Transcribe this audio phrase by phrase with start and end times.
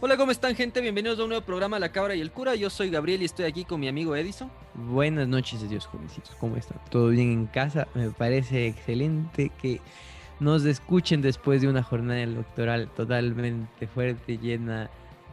[0.00, 0.80] Hola, ¿cómo están, gente?
[0.82, 2.54] Bienvenidos a un nuevo programa La Cabra y el Cura.
[2.54, 4.50] Yo soy Gabriel y estoy aquí con mi amigo Edison.
[4.74, 6.34] Buenas noches, Dios jovencitos.
[6.38, 6.78] ¿Cómo están?
[6.90, 7.88] ¿Todo bien en casa?
[7.94, 9.80] Me parece excelente que
[10.38, 14.90] nos escuchen después de una jornada electoral totalmente fuerte, llena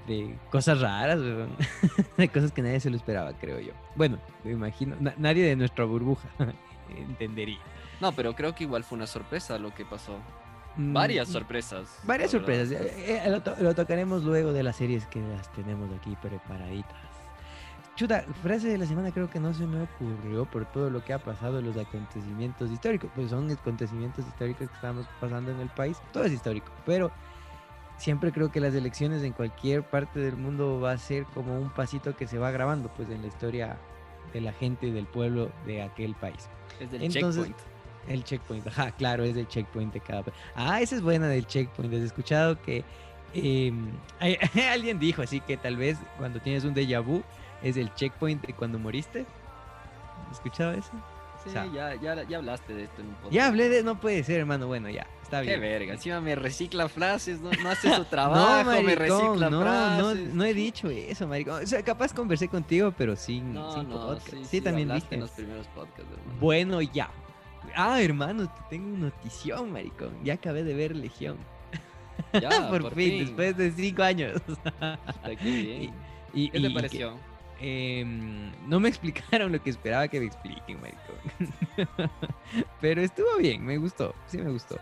[0.07, 1.19] de cosas raras,
[2.17, 3.73] de cosas que nadie se lo esperaba, creo yo.
[3.95, 6.29] Bueno, me imagino, na- nadie de nuestra burbuja
[6.97, 7.59] entendería.
[7.99, 10.17] No, pero creo que igual fue una sorpresa lo que pasó.
[10.75, 11.99] Mm, Varias sorpresas.
[12.03, 12.71] Varias sorpresas.
[12.71, 16.97] Eh, eh, lo, to- lo tocaremos luego de las series que las tenemos aquí preparaditas.
[17.95, 21.13] Chuta, frase de la semana creo que no se me ocurrió por todo lo que
[21.13, 23.11] ha pasado en los acontecimientos históricos.
[23.13, 25.97] Pues son acontecimientos históricos que estamos pasando en el país.
[26.11, 27.11] Todo es histórico, pero
[27.97, 31.69] siempre creo que las elecciones en cualquier parte del mundo va a ser como un
[31.69, 33.77] pasito que se va grabando pues en la historia
[34.33, 36.49] de la gente del pueblo de aquel país.
[36.79, 37.72] Es del Entonces- checkpoint.
[38.07, 40.23] El checkpoint, ajá, claro, es el checkpoint de cada.
[40.55, 41.93] Ah, esa es buena del checkpoint.
[41.93, 42.83] ¿Has escuchado que
[43.33, 44.37] em, hay-
[44.71, 47.23] alguien dijo así que tal vez cuando tienes un déjà vu
[47.61, 49.25] es el checkpoint de cuando moriste?
[50.29, 50.91] ¿Has escuchado eso?
[51.43, 53.33] Sí, o sea- ya, ya, ya hablaste de esto en un podcast.
[53.33, 54.67] Ya hablé de, no puede ser, hermano.
[54.67, 55.61] Bueno, ya, está Qué bien.
[55.61, 59.59] verga, encima me recicla frases, no, no hace su trabajo, no, me maricón, recicla no,
[59.59, 60.33] no, frases.
[60.33, 61.63] no he dicho eso, maricón.
[61.63, 64.29] O sea, capaz conversé contigo, pero sin, No, sin podcast.
[64.29, 65.07] sí, Sí, sí, también dije.
[65.15, 66.39] en los primeros podcasts, hermano.
[66.39, 67.09] Bueno, ya.
[67.75, 70.11] Ah, hermano, te tengo una notición, maricón.
[70.23, 71.37] Ya acabé de ver Legión.
[72.39, 74.41] Ya, por, fin, después de cinco años.
[75.41, 75.89] Qué.
[76.35, 77.19] Y- ¿Qué y te que, pareció?
[77.59, 81.15] em, no me explicaron lo que esperaba que me expliquen, maricón.
[82.81, 84.79] Pero estuvo bien, me gustó, sí me gustó.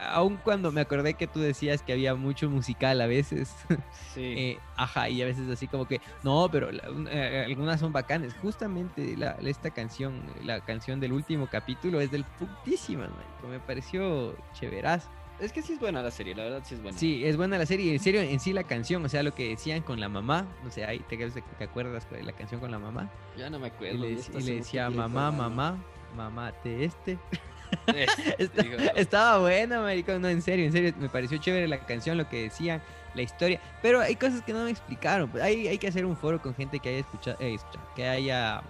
[0.00, 3.54] Aun cuando me acordé que tú decías que había mucho musical a veces,
[4.14, 4.22] Sí.
[4.36, 8.34] eh, ajá, y a veces así como que, no, pero la- eh, algunas son bacanes.
[8.34, 13.48] Justamente la, esta canción, la canción del último capítulo es del putísimas, marico.
[13.48, 15.08] Me pareció chéverazo.
[15.40, 16.96] Es que sí es buena la serie, la verdad sí es buena.
[16.96, 17.92] Sí, es buena la serie.
[17.92, 20.70] En serio, en sí la canción, o sea, lo que decían con la mamá, no
[20.70, 23.10] sé, ahí te, te acuerdas de la canción con la mamá.
[23.36, 23.98] Ya no me Y acuerdo.
[24.04, 27.18] le, y le decía, mamá, mamá, mamá, te este.
[28.38, 30.22] Está- digo, estaba buena, maricón.
[30.22, 32.82] No, en serio, en serio, me pareció chévere la canción, lo que decían,
[33.14, 33.60] la historia.
[33.82, 35.28] Pero hay cosas que no me explicaron.
[35.30, 38.06] Pues hay, hay que hacer un foro con gente que haya escuchado, eh, escuchado, que
[38.08, 38.62] haya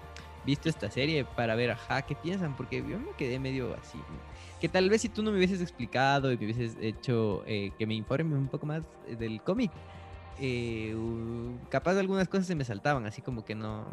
[0.44, 3.98] visto esta serie para ver, ajá, qué piensan, porque yo me quedé medio así.
[4.60, 7.86] Que tal vez si tú no me hubieses explicado y me hubieses hecho eh, que
[7.86, 9.70] me informe un poco más eh, del cómic,
[10.40, 10.94] eh,
[11.68, 13.86] capaz algunas cosas se me saltaban, así como que no.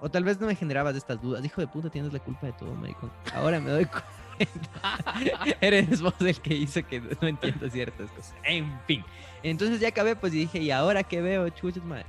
[0.00, 1.44] O tal vez no me generabas estas dudas.
[1.44, 3.10] Hijo de puta, tienes la culpa de todo, maricón.
[3.34, 4.06] Ahora me doy cuenta.
[5.60, 8.34] Eres vos el que hizo que no entienda ciertas cosas.
[8.44, 9.04] En fin.
[9.42, 11.48] Entonces ya acabé, pues y dije, ¿y ahora qué veo?
[11.50, 12.06] Chuchas madre.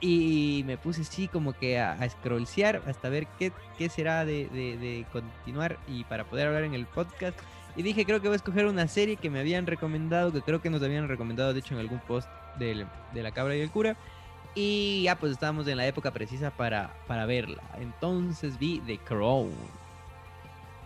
[0.00, 4.48] Y me puse así como que a, a scrollsear hasta ver qué, qué será de,
[4.48, 7.38] de- de continuar y para poder hablar en el podcast.
[7.76, 10.60] Y dije, creo que voy a escoger una serie que me habían recomendado, que creo
[10.60, 13.70] que nos habían recomendado, de hecho, en algún post del- de la cabra y el
[13.70, 13.96] cura.
[14.54, 17.62] Y ya pues estábamos en la época precisa para, para verla.
[17.80, 19.50] Entonces vi The Crown.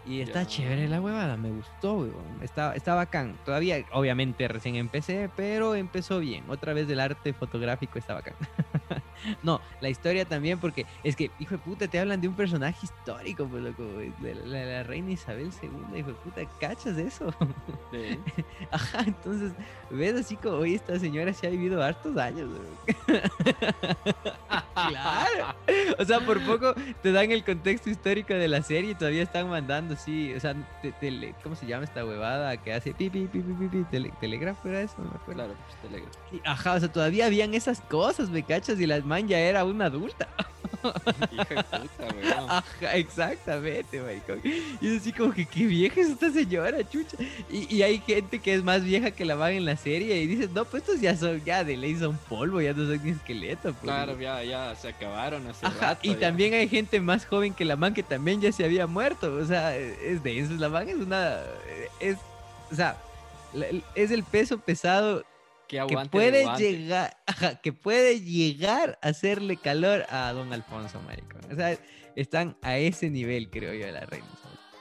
[0.08, 2.42] Y está chévere la huevada, me gustó, weón.
[2.42, 3.36] Está, está bacán.
[3.44, 6.44] Todavía, obviamente, recién empecé, pero empezó bien.
[6.48, 8.34] Otra vez el arte fotográfico está bacán.
[9.42, 12.86] no, la historia también, porque es que, hijo de puta, te hablan de un personaje
[12.86, 17.30] histórico, pues loco, de la, la- la reina Isabel II, hijo de puta, ¿cachas eso?
[17.92, 18.18] sí.
[18.70, 19.52] Ajá, entonces
[19.90, 22.78] ves así como, oye, esta señora sí ha vivido hartos años, weón.
[24.74, 25.56] Claro.
[25.98, 29.48] O sea, por poco te dan el contexto histórico de la serie y todavía están
[29.48, 33.26] mandando así, o sea, te- tele- ¿cómo se llama esta huevada que hace pi pi
[33.26, 34.94] pi pi pi, tele- telégrafo era eso?
[34.98, 35.34] No me acuerdo.
[35.44, 36.10] Claro, pues Telegram.
[36.32, 38.78] Y- Ajá, o sea, todavía habían esas cosas, ¿me cachas?
[38.80, 40.28] Y la man ya era una adulta.
[41.32, 42.50] Hijo de puta, weón.
[42.50, 44.40] Ajá, exactamente, maricón.
[44.80, 47.16] Y es así como que qué vieja es esta señora, chucha.
[47.50, 50.26] Y, y hay gente que es más vieja que la man en la serie y
[50.26, 53.10] dices, no, pues estos ya son, ya de ley son polvo, ya no son ni
[53.10, 53.72] esqueleto.
[53.72, 53.82] pues".
[53.82, 56.00] Claro, ya, ya se acabaron hace Ajá, rato.
[56.02, 56.20] y ya.
[56.20, 59.34] también hay gente más joven que la man que también ya se había muerto.
[59.34, 60.52] O sea, es de eso.
[60.54, 61.40] La man es una.
[62.00, 62.16] Es.
[62.70, 62.96] O sea,
[63.94, 65.24] es el peso pesado
[65.68, 67.16] que que puede llegar.
[67.26, 71.40] ajá, que puede llegar a hacerle calor a don Alfonso, maricón.
[71.50, 71.78] O sea,
[72.16, 74.26] están a ese nivel, creo yo, la reina.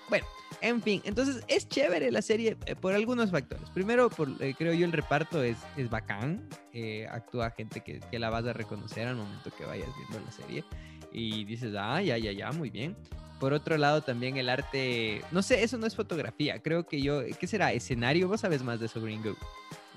[0.10, 0.26] Bueno,
[0.62, 3.70] en fin, entonces es chévere la serie eh, por algunos factores.
[3.72, 6.48] Primero, por, eh, creo yo, el reparto es, es bacán.
[6.74, 10.32] eh, actúa gente que, que la vas a reconocer al momento que vayas viendo la
[10.32, 10.64] serie.
[11.12, 12.96] Y dices, ah, ya, ya, ya, muy bien.
[13.40, 15.22] Por otro lado, también el arte.
[15.32, 16.60] No sé, eso no es fotografía.
[16.62, 17.22] Creo que yo.
[17.40, 17.72] ¿Qué será?
[17.74, 18.28] ¿Escenario?
[18.28, 19.36] Vos sabes más de eso, Gringo.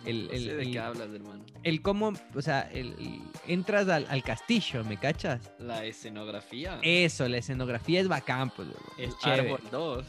[0.04, 1.44] el- No el- sé de el- qué hablas, hermano.
[1.62, 2.12] El cómo.
[2.34, 5.52] O sea, el, el- entras al, al castillo, ¿me cachas?
[5.58, 6.78] La escenografía.
[6.82, 8.68] Eso, la escenografía es bacán, pues.
[8.98, 10.04] el árbol 2.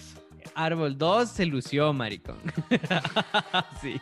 [0.56, 2.38] Árbol 2 se lució, maricón.
[3.82, 4.02] sí,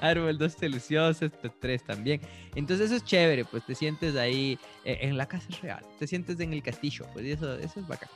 [0.00, 2.20] Árbol 2 se lució, Césped 3 también.
[2.54, 6.38] Entonces eso es chévere, pues te sientes ahí eh, en la casa real, te sientes
[6.40, 8.08] en el castillo, pues eso, eso es bacán.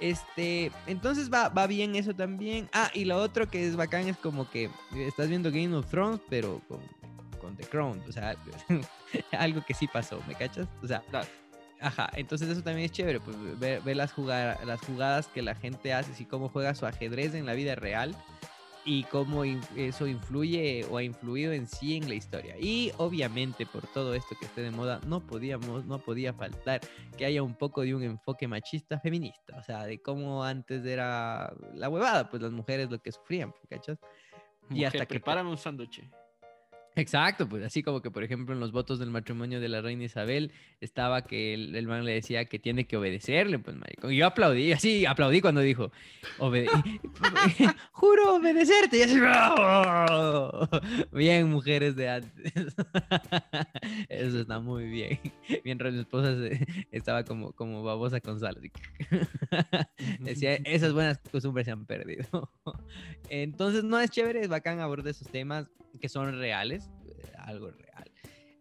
[0.00, 2.68] Este, entonces va, va bien eso también.
[2.72, 6.20] Ah, y lo otro que es bacán es como que estás viendo Game of Thrones,
[6.28, 6.80] pero con,
[7.40, 8.36] con The Crown, o sea,
[9.32, 10.68] algo que sí pasó, ¿me cachas?
[10.82, 11.02] O sea,
[11.80, 15.92] Ajá, entonces eso también es chévere, pues ver, las, jugar, las jugadas que la gente
[15.94, 18.16] hace, y cómo juega su ajedrez en la vida real
[18.88, 22.56] y cómo eso influye o ha influido en sí en la historia.
[22.58, 26.80] Y obviamente por todo esto que esté de moda, no podíamos, no podía faltar
[27.18, 31.52] que haya un poco de un enfoque machista feminista, o sea, de cómo antes era
[31.74, 33.98] la huevada, pues las mujeres lo que sufrían, ¿cachas?
[34.70, 36.08] y hasta que preparan un sándwich.
[36.98, 40.02] Exacto, pues así como que, por ejemplo, en los votos del matrimonio de la reina
[40.02, 40.50] Isabel
[40.80, 44.10] estaba que el, man le decía que tiene que obedecerle, pues, marico.
[44.10, 45.92] Y yo aplaudí, así, aplaudí cuando dijo,
[47.92, 48.98] juro obedecerte.
[48.98, 49.16] Y así,
[51.12, 52.52] bien, mujeres de antes.
[54.08, 55.20] Eso está muy bien.
[55.64, 56.34] Mientras mi esposa
[56.90, 58.58] estaba como, como babosa con sal.
[60.18, 62.50] Decía, esas buenas costumbres se han perdido.
[63.28, 65.68] Entonces, no es chévere, es bacán abordar esos temas
[65.98, 66.87] que son reales,
[67.38, 68.10] algo real.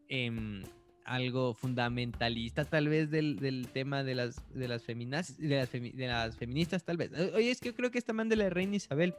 [0.10, 0.64] Em,
[1.08, 6.08] algo fundamentalista tal vez del, del, tema de las, de, las feminas, de, las de
[6.08, 7.12] las feministas tal vez.
[7.34, 9.16] Oye, es que yo creo que esta man de la reina Isabel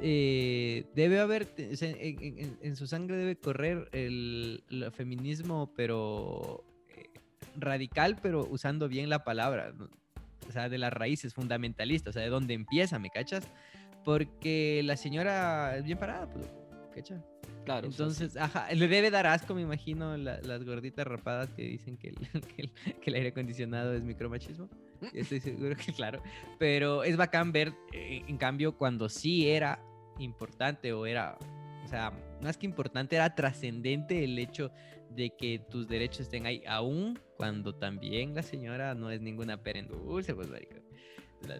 [0.00, 4.62] eh, debe haber, en, su sangre debe correr el,
[4.94, 6.64] feminismo, pero
[6.96, 7.08] eh,
[7.56, 9.74] radical, pero usando bien la palabra,
[10.48, 13.48] o sea, de las raíces fundamentalistas, o sea, de dónde empieza, ¿me cachas?
[14.04, 16.46] Porque la señora es bien parada, pues
[17.66, 17.88] Claro.
[17.88, 22.70] Entonces, ajá, le debe dar asco, me imagino, las gorditas rapadas que dicen que el,
[23.00, 24.70] que, el, aire acondicionado es micromachismo.
[25.12, 26.22] Estoy seguro que claro.
[26.60, 29.80] Pero es bacán ver, eh, en cambio, cuando sí era
[30.20, 31.36] importante o era,
[31.84, 34.70] o sea, más que importante, era trascendente el hecho
[35.10, 40.34] de que tus derechos estén ahí, aún cuando también la señora no es ninguna perendulce,
[40.36, 40.85] pues, marico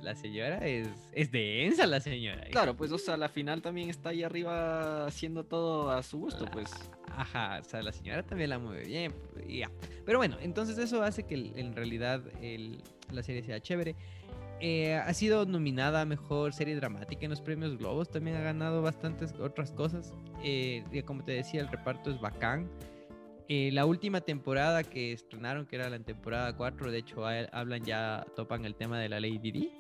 [0.02, 2.44] la, señora es, es densa, la señora.
[2.50, 6.46] Claro, pues, o sea, la final también está ahí arriba haciendo todo a su gusto,
[6.52, 6.70] pues.
[7.16, 9.14] Ajá, o sea, la señora también la mueve bien.
[9.48, 9.70] Ya.
[10.04, 12.22] Pero bueno, entonces eso hace que en realidad
[13.10, 13.94] la serie sea chévere.
[14.58, 18.10] Eh, ha sido nominada a mejor serie dramática en los premios Globos.
[18.10, 20.14] También ha ganado bastantes otras cosas.
[20.42, 22.68] Eh, como te decía, el reparto es bacán.
[23.48, 28.26] Eh, la última temporada que estrenaron, que era la temporada 4, de hecho hablan ya,
[28.34, 29.70] topan el tema de la ley Didi.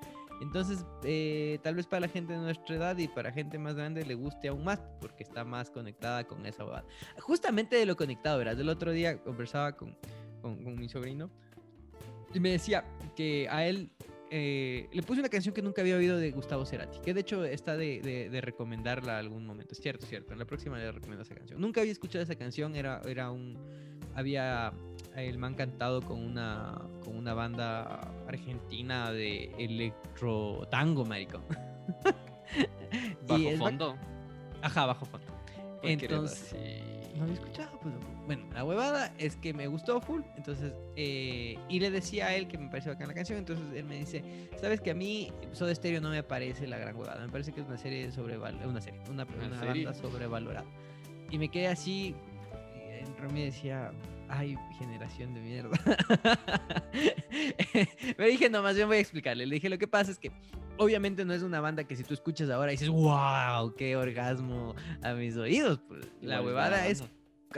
[0.40, 4.04] Entonces, eh, tal vez para la gente de nuestra edad y para gente más grande
[4.04, 6.84] le guste aún más, porque está más conectada con esa bobada.
[7.18, 9.96] Justamente de lo conectado, verás, el otro día conversaba con,
[10.42, 11.30] con, con mi sobrino
[12.34, 12.84] y me decía
[13.16, 13.90] que a él
[14.30, 17.44] eh, le puse una canción que nunca había oído de Gustavo Cerati, que de hecho
[17.44, 19.72] está de, de, recomendarla algún momento.
[19.72, 20.32] Es cierto, es cierto.
[20.32, 21.60] En la próxima le recomiendo esa canción.
[21.60, 23.56] Nunca había escuchado esa canción, era, era un.
[24.14, 24.72] Había.
[25.14, 31.40] El man cantado con una, con una banda argentina de electro tango, marico.
[33.26, 33.96] ¿Bajo fondo?
[34.60, 35.26] Ajá, bajo fondo.
[35.82, 37.78] Entonces no había escuchado.
[37.80, 37.94] Pues,
[38.26, 40.22] bueno, la huevada es que me gustó full.
[40.36, 43.38] Entonces, eh, y le decía a él que me pareció bacán la canción.
[43.38, 46.96] Entonces él me dice: Sabes que a mí Soda Stereo no me parece la gran
[46.96, 47.24] huevada.
[47.24, 48.68] Me parece que es una serie sobrevalorada.
[48.68, 50.66] Una serie, una, banda sobrevalorada.
[51.30, 52.14] Y me quedé así.
[53.28, 53.92] Y me decía:
[54.28, 55.78] Ay, generación de mierda.
[58.18, 59.46] me dije: No, más bien voy a explicarle.
[59.46, 60.32] Le dije: Lo que pasa es que
[60.78, 65.12] obviamente no es una banda que si tú escuchas ahora dices, wow, qué orgasmo a
[65.14, 65.80] mis oídos.
[65.88, 67.02] Pues, la huevada es,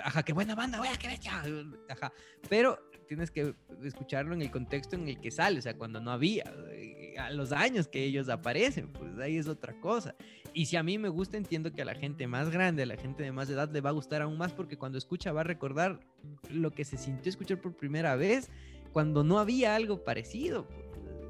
[0.02, 1.42] ajá, qué buena banda, wea, qué bestia.
[1.88, 2.12] Ajá,
[2.48, 6.10] pero tienes que escucharlo en el contexto en el que sale, o sea, cuando no
[6.10, 10.14] había, eh, a los años que ellos aparecen, pues ahí es otra cosa.
[10.54, 12.96] Y si a mí me gusta, entiendo que a la gente más grande, a la
[12.96, 15.44] gente de más edad, le va a gustar aún más porque cuando escucha va a
[15.44, 16.00] recordar
[16.50, 18.50] lo que se sintió escuchar por primera vez
[18.92, 20.66] cuando no había algo parecido.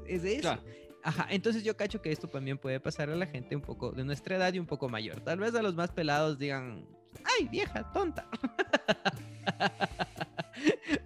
[0.07, 0.57] Es eso.
[1.03, 4.03] Ajá, entonces yo cacho que esto también puede pasar a la gente un poco de
[4.03, 5.21] nuestra edad y un poco mayor.
[5.21, 6.85] Tal vez a los más pelados digan,
[7.23, 8.27] ay, vieja, tonta.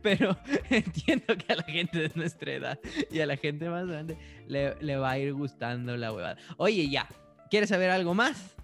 [0.01, 0.35] Pero
[0.69, 2.79] entiendo que a la gente de nuestra edad
[3.11, 4.17] y a la gente más grande
[4.47, 6.37] le, va a ir gustando la huevada.
[6.57, 7.07] Oye, ya,
[7.49, 8.55] ¿quieres saber algo más?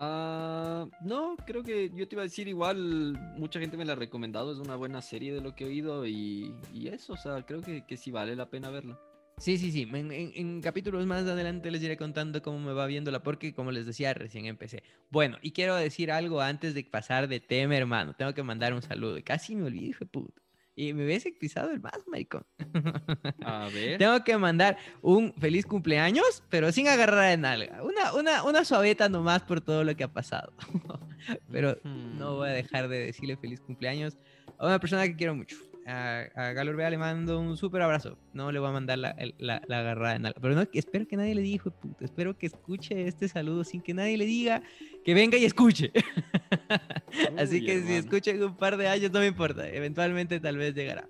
[0.00, 3.96] Ah, no, creo que yo te iba a decir igual, mucha gente me la ha
[3.96, 6.54] recomendado, es una buena serie de lo que he oído y,
[6.90, 8.98] eso, o sea, creo que, que sí vale la pena verla.
[9.38, 9.88] Sí, sí, sí.
[9.92, 14.12] En, capítulos más adelante les iré contando cómo me va viéndola, porque como les decía,
[14.12, 14.82] recién empecé.
[15.10, 18.14] Bueno, y quiero decir algo antes de pasar de tema, hermano.
[18.14, 19.16] Tengo que mandar un saludo.
[19.24, 20.42] Casi me olvidé, hijo de puta.
[20.78, 22.46] Y me hubiese pisado el más, maricón.
[23.44, 23.98] A ver.
[23.98, 27.82] Tengo que mandar un feliz cumpleaños, pero sin agarrar de nalga.
[27.82, 30.52] Una, una, una suaveta nomás por todo lo que ha pasado.
[31.50, 34.16] pero no voy a dejar de decirle feliz cumpleaños
[34.56, 35.56] a una persona que quiero mucho.
[35.88, 38.18] A, a Galo Urbea le mando un súper abrazo.
[38.34, 40.40] No le voy a mandar la, la, la agarrada de nalga.
[40.40, 42.04] Pero no, espero que nadie le diga, puta.
[42.04, 44.62] Espero que escuche este saludo sin que nadie le diga
[45.04, 45.90] que venga y escuche.
[47.38, 49.66] Así que si escucha en un par de años, no me importa.
[49.68, 51.08] Eventualmente tal vez llegará.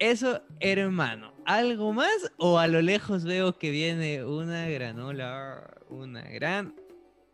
[0.00, 1.32] Eso, hermano.
[1.46, 2.32] ¿Algo más?
[2.36, 5.78] ¿O a lo lejos veo que viene una granola?
[5.88, 6.74] Una gran...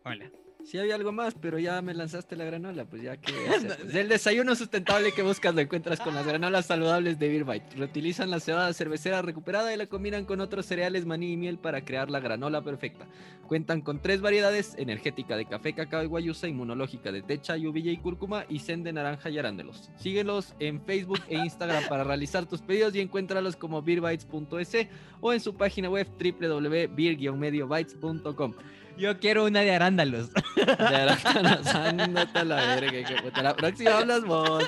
[0.05, 0.31] Hola.
[0.69, 3.33] Sí había algo más, pero ya me lanzaste la granola, pues ya que...
[3.49, 7.75] Pues el desayuno sustentable que buscas lo encuentras con las granolas saludables de Beer Bite.
[7.75, 11.83] Reutilizan la cebada cervecera recuperada y la combinan con otros cereales, maní y miel para
[11.83, 13.07] crear la granola perfecta.
[13.47, 17.97] Cuentan con tres variedades, energética de café, cacao y guayusa, inmunológica de techa, uvilla y
[17.97, 19.89] cúrcuma y zen de naranja y arándalos.
[19.97, 24.87] Síguelos en Facebook e Instagram para realizar tus pedidos y encuéntralos como beerbites.es
[25.19, 28.53] o en su página web www.beer-mediobytes.com.
[28.99, 30.29] Yo quiero una de arándalos.
[30.55, 33.41] De arándanos, ándate a la verga, que puta.
[33.41, 34.63] La próxima hablas vos,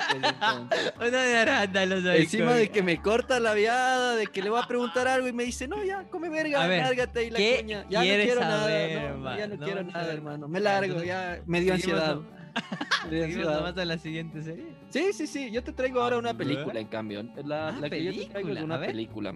[0.98, 2.06] pues, una de arándalos.
[2.06, 2.62] Encima maricón.
[2.62, 5.44] de que me corta la viada, de que le voy a preguntar algo y me
[5.44, 7.86] dice, no, ya, come verga, A ver, lárgate ahí la ¿qué coña.
[7.90, 10.48] Ya no quiero saber, nada, no, ya no, No quiero a nada, hermano.
[10.48, 12.18] Me largo, ya me dio ansiedad.
[13.10, 14.66] dio seguimos a la siguiente serie.
[14.90, 17.24] Sí, sí, sí, yo te traigo ahora una A película, en cambio.
[17.46, 19.36] La, Ah, la que yo te traigo es película, a una película.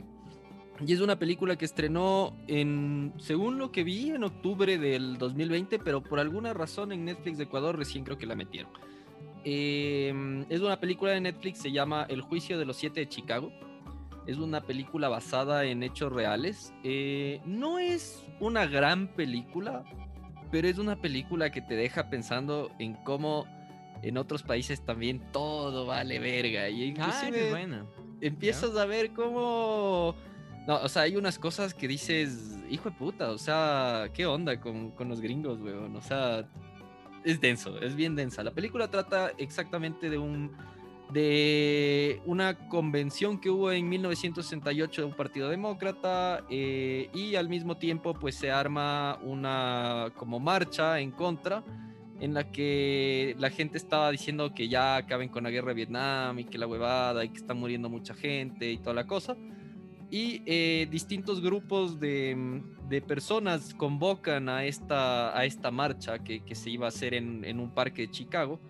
[0.85, 5.79] Y es una película que estrenó en, según lo que vi, en octubre del 2020,
[5.79, 8.71] pero por alguna razón en Netflix de Ecuador recién creo que la metieron.
[9.45, 13.51] Eh, es una película de Netflix, se llama El juicio de los siete de Chicago.
[14.27, 16.73] Es una película basada en hechos reales.
[16.83, 19.85] Eh, no es una gran película,
[20.51, 23.45] pero es una película que te deja pensando en cómo
[24.01, 26.67] en otros países también todo vale verga.
[26.69, 27.87] Y Ah, inclusive bueno.
[28.19, 30.15] empiezas a ver cómo...
[30.67, 34.59] No, o sea, hay unas cosas que dices, hijo de puta, o sea, ¿qué onda
[34.59, 35.95] con, con los gringos, weón?
[35.95, 36.47] O sea,
[37.23, 38.43] es denso, es bien densa.
[38.43, 40.51] La película trata exactamente de un
[41.11, 47.77] de una convención que hubo en 1968 de un partido demócrata eh, y al mismo
[47.77, 51.63] tiempo pues se arma una como marcha en contra
[52.19, 56.39] en la que la gente estaba diciendo que ya acaben con la guerra de Vietnam
[56.39, 59.35] y que la huevada y que está muriendo mucha gente y toda la cosa.
[60.15, 66.55] Y eh, distintos grupos de, de personas convocan a esta, a esta marcha que, que
[66.55, 68.61] se iba a hacer en, en un parque de Chicago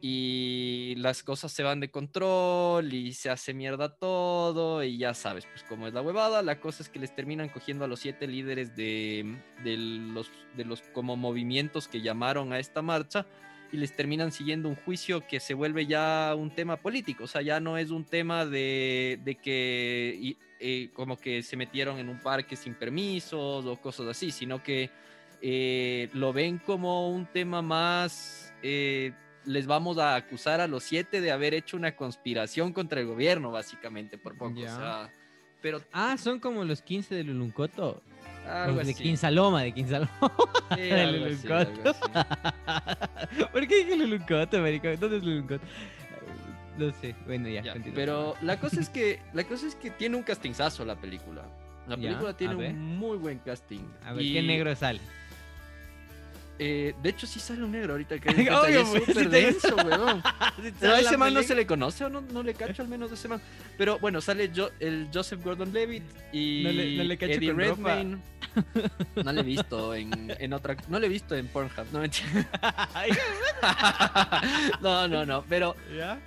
[0.00, 5.44] y las cosas se van de control y se hace mierda todo y ya sabes,
[5.44, 8.26] pues cómo es la huevada, la cosa es que les terminan cogiendo a los siete
[8.26, 13.26] líderes de, de los, de los como movimientos que llamaron a esta marcha
[13.72, 17.42] y les terminan siguiendo un juicio que se vuelve ya un tema político, o sea,
[17.42, 22.08] ya no es un tema de, de que y, eh, como que se metieron en
[22.08, 24.90] un parque sin permisos o cosas así, sino que
[25.40, 28.52] eh, lo ven como un tema más...
[28.62, 29.12] eh,
[29.46, 33.50] les vamos a acusar a los siete de haber hecho una conspiración contra el gobierno,
[33.50, 34.60] básicamente, por poco.
[34.60, 35.10] O sea,
[35.62, 38.02] pero Ah, son como los 15 de Luluncoto.
[38.48, 39.02] algo Los de así.
[39.02, 40.10] Quinsaloma, de Quinsaloma.
[40.74, 41.54] Sí, de algo así, Luluncoto.
[41.54, 43.44] algo así.
[43.52, 44.88] ¿Por qué dije Luluncoto, marico?
[44.96, 45.64] ¿Dónde es Luluncoto?
[46.78, 47.14] No sé.
[47.26, 47.62] Bueno, ya.
[47.62, 51.42] Ya, pero la cosa es que la cosa es que tiene un castingazo la película.
[51.86, 53.80] La Ya, película a tiene un muy buen casting.
[54.04, 55.00] A ver, Y, ¿qué negro sale?
[56.62, 60.22] Eh, de hecho, sí sale un negro ahorita que Obvio, pues, súper si denso, weón.
[60.80, 63.08] Pero a ese man no se le conoce o no, no le cacho al menos
[63.08, 63.40] de ese man.
[63.78, 66.02] Pero bueno, sale Jo- el Joseph Gordon-Levitt
[66.32, 67.64] y No le- no le cacho Eddie ropa.
[67.96, 68.18] Redmayne.
[69.24, 72.02] No le he visto en, en otra, no le he visto en Pornhub, no
[74.80, 75.76] no, no, no, pero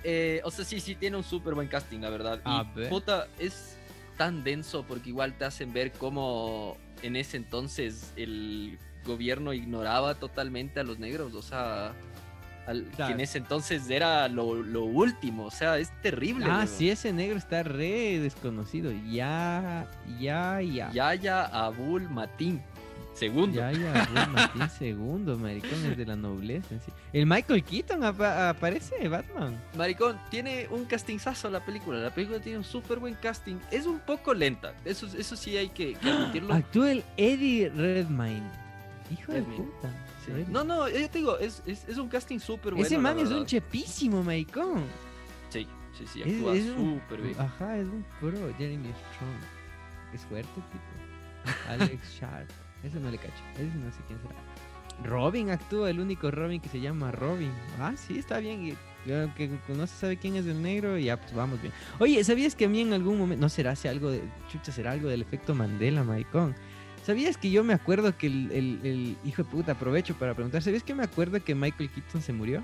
[0.02, 2.40] eh, o sea, sí, sí tiene un súper buen casting, la verdad.
[2.46, 3.76] Y puta, es
[4.16, 10.80] tan denso porque igual te hacen ver cómo en ese entonces el gobierno ignoraba totalmente
[10.80, 11.92] a los negros, o sea,
[12.66, 16.46] al- que en ese entonces era lo, lo último, o sea, es terrible.
[16.48, 18.90] Ah, sí, ese negro está re desconocido.
[19.10, 19.86] Ya,
[20.18, 20.90] ya, ya.
[20.90, 22.62] Yaya Abul Matin,
[23.14, 23.56] segundo.
[23.56, 26.68] Ya, ya, Will Martín segundo, maricón, es de la nobleza.
[26.84, 26.90] sí.
[27.12, 29.60] El Michael Keaton apa- aparece, Batman.
[29.76, 31.98] Maricón, tiene un castingazo la película.
[31.98, 33.56] La película tiene un súper buen casting.
[33.70, 34.72] Es un poco lenta.
[34.86, 36.54] Eso, eso sí hay que, que admitirlo.
[36.54, 38.63] Actúa el Eddie Redmayne.
[39.10, 39.90] Hijo de puta.
[40.24, 40.32] Sí.
[40.48, 42.86] No, no, yo te digo, es, es, es un casting súper bueno.
[42.86, 43.40] Ese man es verdad.
[43.40, 44.84] un chepísimo, maricón.
[45.50, 45.66] Sí,
[45.98, 47.38] sí, sí, actúa súper bien.
[47.38, 50.14] Ajá, es un pro, Jeremy Strong.
[50.14, 51.68] Es fuerte, tipo.
[51.68, 52.48] Alex Sharp.
[52.82, 53.42] Ese no le cacho.
[53.54, 54.34] Ese no sé quién será.
[55.02, 57.50] Robin actúa, el único Robin que se llama Robin.
[57.80, 58.68] Ah, sí, está bien.
[58.68, 58.70] y
[59.06, 61.74] Yo que no se sabe quién es el negro y ya, pues vamos bien.
[61.98, 64.92] Oye, ¿sabías que a mí en algún momento, no será si algo de, chucha, será
[64.92, 66.54] algo del efecto Mandela, maricón?
[67.04, 70.62] ¿Sabías que yo me acuerdo que el, el- el- hijo de puta, aprovecho para preguntar,
[70.62, 72.62] ¿sabías que me acuerdo que Michael Keaton se murió?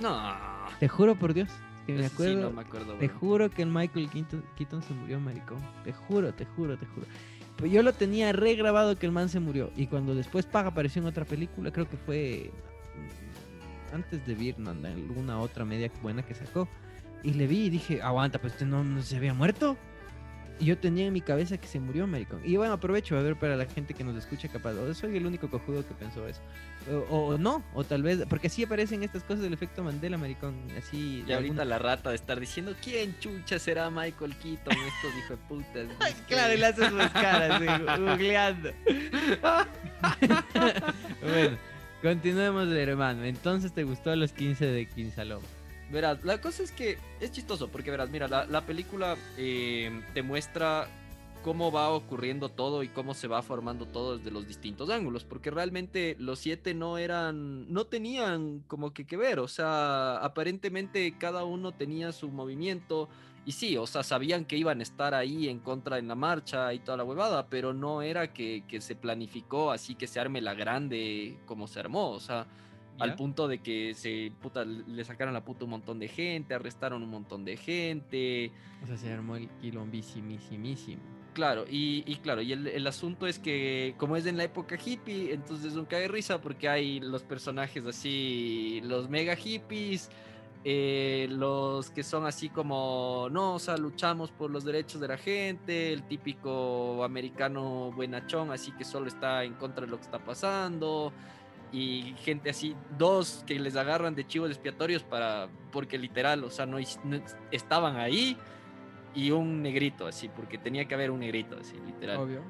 [0.00, 0.32] No.
[0.80, 1.48] Te juro por Dios,
[1.86, 3.18] que me ese sí acuerdo, no me acuerdo, te weón.
[3.18, 5.58] juro que el Michael Keaton, Keaton se murió, maricón.
[5.84, 7.06] Te juro, te juro, te juro.
[7.56, 9.70] Pues yo lo tenía regrabado que el man se murió.
[9.76, 12.50] Y cuando después Paga apareció en otra película, creo que fue
[13.90, 16.66] mm, antes de Birdman, alguna otra media buena que sacó.
[17.22, 19.76] Y le vi y dije, aguanta, pues este no, no se había muerto.
[20.60, 22.40] Yo tenía en mi cabeza que se murió, maricón.
[22.44, 24.72] Y bueno, aprovecho a ver para la gente que nos escucha capaz.
[24.72, 26.40] O soy el único cojudo que pensó eso.
[27.10, 30.54] O, o no, o tal vez, porque sí aparecen estas cosas del efecto Mandela, maricón.
[30.78, 31.24] Así.
[31.26, 34.72] Y ahorita alguna- la rata de estar diciendo, ¿quién chucha será Michael Keaton?
[34.74, 35.86] Estos hijos de putas.
[36.00, 37.60] Ay, Claro, y le haces sus caras,
[37.98, 38.70] googleando.
[41.22, 41.56] bueno,
[42.02, 43.24] continuemos, hermano.
[43.24, 45.46] Entonces, ¿te gustó los 15 de Quinsaloma?
[45.92, 50.22] Verás, la cosa es que es chistoso, porque verás, mira, la, la película eh, te
[50.22, 50.88] muestra
[51.42, 55.50] cómo va ocurriendo todo y cómo se va formando todo desde los distintos ángulos, porque
[55.50, 61.44] realmente los siete no eran, no tenían como que que ver, o sea, aparentemente cada
[61.44, 63.08] uno tenía su movimiento
[63.44, 66.72] y sí, o sea, sabían que iban a estar ahí en contra en la marcha
[66.72, 70.40] y toda la huevada, pero no era que, que se planificó así que se arme
[70.40, 72.46] la grande como se armó, o sea,
[72.98, 77.02] al punto de que se puta, le sacaron la puta un montón de gente, arrestaron
[77.02, 78.52] un montón de gente.
[78.82, 79.48] O sea, se armó el.
[81.32, 84.76] Claro, y, y claro, y el, el asunto es que como es en la época
[84.76, 90.10] hippie, entonces nunca hay risa porque hay los personajes así, los mega hippies,
[90.64, 95.16] eh, los que son así como, no, o sea, luchamos por los derechos de la
[95.16, 100.20] gente, el típico americano buenachón, así que solo está en contra de lo que está
[100.20, 101.12] pasando,
[101.72, 106.66] y gente así, dos que les agarran de chivos expiatorios para, porque literal, o sea,
[106.66, 106.76] no,
[107.50, 108.36] estaban ahí,
[109.14, 112.18] y un negrito, así, porque tenía que haber un negrito, así, literal.
[112.18, 112.42] Obvio.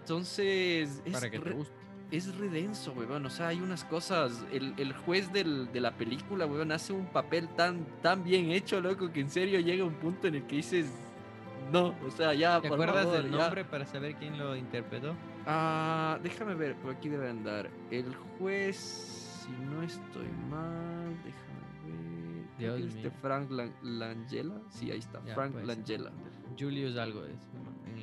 [0.00, 1.74] Entonces, es, Para que te re- guste.
[2.10, 3.24] es redenso, weón.
[3.26, 4.44] O sea, hay unas cosas.
[4.52, 8.80] El, el juez del- de la película, weón, hace un papel tan, tan bien hecho,
[8.80, 10.86] loco, que en serio llega un punto en el que dices.
[11.72, 12.60] No, o sea, ya.
[12.60, 13.38] ¿Te por acuerdas favor, del ya".
[13.38, 15.14] nombre para saber quién lo interpretó?
[15.46, 17.68] Ah, déjame ver, por aquí debe andar.
[17.90, 22.46] El juez, si no estoy mal, déjame ver.
[22.58, 23.12] Dios es este mío.
[23.20, 24.54] Frank Lan- Langella.
[24.70, 25.76] Sí, ahí está, Ya, Frank puede ser.
[26.00, 26.10] Langella.
[26.58, 27.36] Julius algo es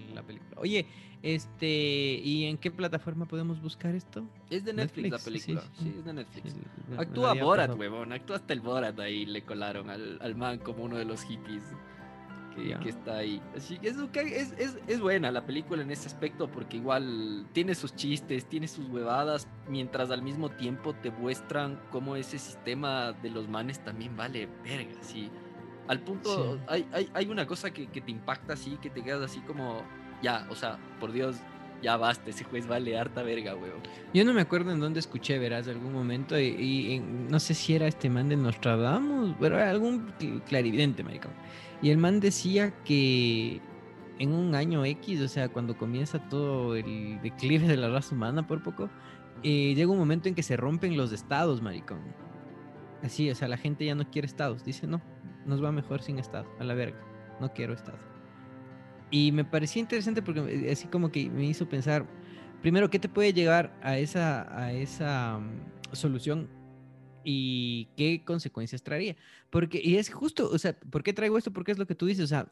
[0.09, 0.61] en la película.
[0.61, 0.85] Oye,
[1.23, 1.65] este,
[2.23, 4.23] ¿y en qué plataforma podemos buscar esto?
[4.49, 5.61] Es de Netflix, la Netflix, película.
[5.61, 5.95] sí, Sí, sí.
[5.99, 6.53] es de Netflix.
[6.53, 6.59] Sí,
[6.97, 8.11] Actúa Borat, huevón.
[8.13, 9.25] Actúa hasta el Borat ahí.
[9.25, 11.63] Le colaron al, al man como uno de los hippies
[12.55, 13.41] que, que está ahí.
[13.55, 17.75] Así que es, es, es, es buena la película en ese aspecto porque igual tiene
[17.75, 23.29] sus chistes, tiene sus huevadas, mientras al mismo tiempo te muestran cómo ese sistema de
[23.29, 25.29] los manes también vale verga, así.
[25.87, 26.61] Al punto, Sí.
[26.67, 29.81] hay, hay, hay una cosa que, que te impacta así, que te quedas así como,
[30.21, 31.35] ya, o sea, por Dios,
[31.83, 33.81] ya basta, ese juez vale harta verga, huevón.
[34.13, 37.85] Yo no me acuerdo en dónde escuché, verás, algún momento, y, no sé si era
[37.87, 41.31] este man de Nostradamus, pero era algún cl- clarividente, maricón.
[41.81, 43.59] Y el man decía que
[44.17, 48.47] en un año X, o sea, cuando comienza todo el declive de la raza humana
[48.47, 48.89] por poco,
[49.43, 51.99] eh, llega un momento en que se rompen los estados, maricón.
[53.03, 54.63] Así, o sea, la gente ya no quiere estados.
[54.63, 55.01] Dice, no,
[55.45, 56.99] nos va mejor sin estado, a la verga,
[57.41, 57.97] no quiero estado.
[59.13, 62.04] Y me parecía interesante porque eh, así como que me hizo pensar,
[62.63, 66.49] primero, ¿qué te puede llegar a esa, a esa mm, solución
[67.23, 69.15] y qué consecuencias traería?
[69.52, 71.54] Porque, y es justo, o sea, ¿por qué traigo esto?
[71.54, 72.52] Porque es lo que tú dices, o sea,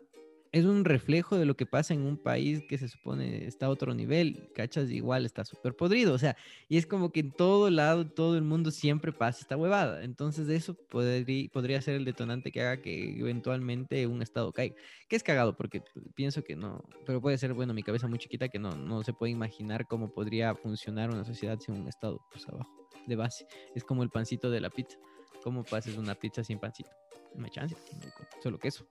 [0.51, 3.69] es un reflejo de lo que pasa en un país que se supone está a
[3.69, 4.91] otro nivel, ¿cachas?
[4.91, 6.35] Igual está súper podrido, o sea,
[6.67, 10.03] y es como que en todo lado, todo el mundo siempre pasa esta huevada.
[10.03, 14.75] Entonces eso podría, ser el detonante que haga que eventualmente un estado caiga.
[15.07, 15.81] Que es cagado, porque
[16.15, 19.13] pienso que no, pero puede ser, bueno, mi cabeza muy chiquita que no, no se
[19.13, 23.45] puede imaginar cómo podría funcionar una sociedad sin un estado, pues abajo, de base.
[23.73, 24.97] Es como el pancito de la pizza.
[25.43, 26.91] ¿Cómo pases una pizza sin pancito?
[27.35, 28.85] No hay chance, marico, solo queso.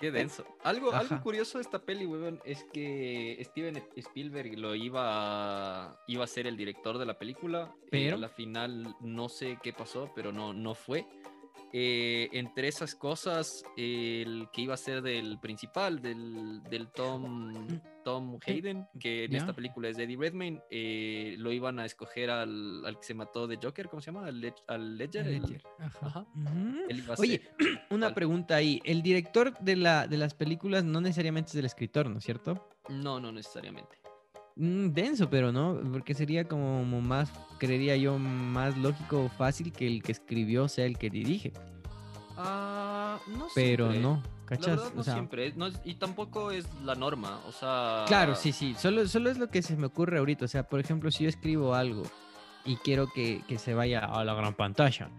[0.00, 0.44] Qué denso.
[0.62, 5.02] Algo, algo curioso de esta peli, weón, es que Steven Spielberg lo iba
[5.90, 7.74] a, iba a ser el director de la película.
[7.82, 11.06] eh, Pero- a la final no sé qué pasó, pero no, no fue.
[11.76, 17.66] Eh, entre esas cosas, el que iba a ser del principal, del, del Tom,
[18.04, 22.86] Tom Hayden, que en esta película es Eddie Redmayne, eh, lo iban a escoger al,
[22.86, 24.26] al que se mató de Joker, ¿cómo se llama?
[24.26, 25.62] Al, Led- al Ledger.
[25.80, 25.98] ajá.
[26.06, 26.20] Ajá.
[26.20, 26.78] Ujú.
[26.88, 28.80] él iba a Oye, ser- una pregunta ahí.
[28.84, 32.68] El director de, la, de las películas no necesariamente es el escritor, ¿no es cierto?
[32.88, 33.96] No, no necesariamente.
[34.56, 39.86] Mm, denso, pero no, porque sería como más, creería yo, más lógico o fácil que
[39.86, 41.52] el que escribió sea el que dirige.
[42.36, 44.00] Ah, no Pero siempre.
[44.02, 44.66] no, La ¿cachas?
[44.76, 45.52] verdad, no O sea, siempre.
[45.56, 47.40] no es- y tampoco es la norma.
[47.48, 48.04] O sea.
[48.06, 48.74] Claro, sí, sí.
[48.78, 50.44] Solo, solo es lo que se me ocurre ahorita.
[50.44, 52.02] O sea, por ejemplo, si yo escribo algo
[52.64, 55.10] y quiero que, que se vaya a la gran pantalla,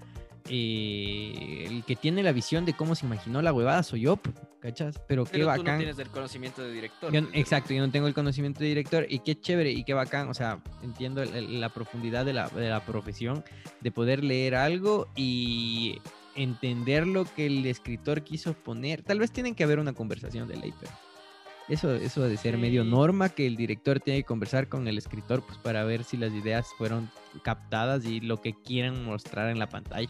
[0.49, 4.19] eh, el que tiene la visión de cómo se imaginó la huevada soy yo,
[4.59, 4.99] ¿cachas?
[5.07, 5.77] Pero qué Pero tú no bacán.
[5.79, 7.11] tienes el conocimiento de director.
[7.11, 10.29] Yo- exacto, yo no tengo el conocimiento de director y qué chévere y qué bacán,
[10.29, 13.43] o sea, entiendo el- el- la profundidad de la, de la profesión,
[13.81, 15.99] de poder leer algo y
[16.35, 19.01] entender lo que el escritor quiso poner.
[19.03, 20.91] Tal vez tienen que haber una conversación de ley, pero
[21.69, 25.43] eso, eso de ser medio norma que el director tiene que conversar con el escritor
[25.43, 27.09] pues, para ver si las ideas fueron
[27.41, 30.09] captadas y lo que quieren mostrar en la pantalla.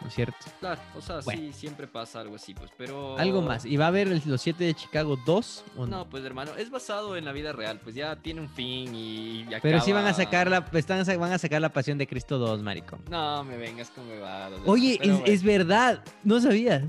[0.00, 0.36] ¿No es cierto?
[0.60, 1.40] Claro, o sea, Bueno.
[1.40, 2.70] sí, siempre pasa algo así, pues.
[2.76, 3.18] Pero.
[3.18, 3.64] Algo más.
[3.64, 5.98] ¿Y va a haber los siete de Chicago 2 o no?
[5.98, 9.40] No, pues hermano, es basado en la vida real, pues ya tiene un fin y.
[9.40, 12.38] y Pero sí van a sacar la, están, van a sacar la Pasión de Cristo
[12.38, 13.00] 2, maricón.
[13.10, 14.60] No, me vengas con huevadas.
[14.66, 15.24] Oye, es, bueno.
[15.26, 16.82] es verdad, no sabías.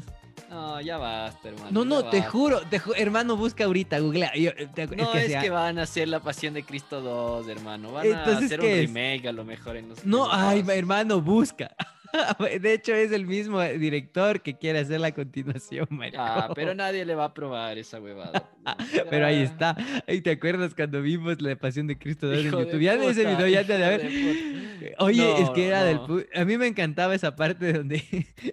[0.49, 1.69] No, ya basta, hermano.
[1.71, 2.31] No, no, te basta.
[2.31, 4.33] juro, te ju- hermano, busca ahorita, googlea.
[4.35, 7.91] Yo- te- No, es que, van a hacer la Pasión de Cristo 2, hermano.
[7.91, 8.87] Van Entonces, a hacer un ¿qué es?
[8.93, 10.05] remake a lo mejor en los.
[10.05, 11.71] No, ay, hermano, busca.
[12.61, 16.21] De hecho, es el mismo director que quiere hacer la continuación, maricón.
[16.23, 18.49] Ah, pero nadie le va a probar esa huevada.
[19.09, 19.77] Pero ahí está.
[20.07, 22.81] Ahí te acuerdas cuando vimos la Pasión de Cristo 2 en de YouTube.
[22.81, 24.01] Ya de ese puta, video ya te de haber.
[24.01, 25.95] de Oye, es que era del...
[25.97, 26.07] no.
[26.07, 28.03] pu- A mí me encantaba esa parte donde...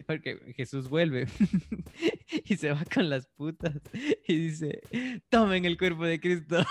[0.06, 1.26] Porque Jesús vuelve
[2.44, 3.74] y se va con las putas
[4.28, 4.80] y dice,
[5.30, 6.64] tomen el cuerpo de Cristo.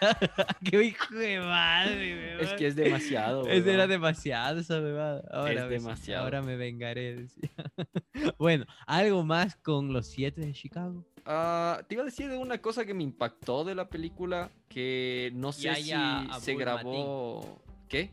[0.64, 3.46] ¡Qué hijo de madre, Es que es demasiado.
[3.46, 5.22] Eso era demasiado esa bebada.
[5.30, 6.24] Ahora, ves, demasiado.
[6.24, 7.50] ahora me vengaré, decía.
[8.38, 11.04] bueno, algo más con los siete de Chicago.
[11.26, 15.30] Ah, te iba a decir de una cosa que me impactó de la película, que
[15.34, 17.62] no sé Yaya si se grabó...
[17.88, 18.10] ¿Qué?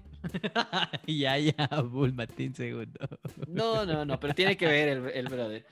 [1.06, 3.00] ya, ya, Bull Matín segundo.
[3.48, 5.66] No, no, no, pero tiene que ver el, el brother.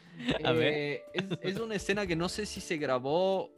[0.44, 0.74] A ver.
[0.74, 3.52] Eh, Es, es una escena que no sé si se grabó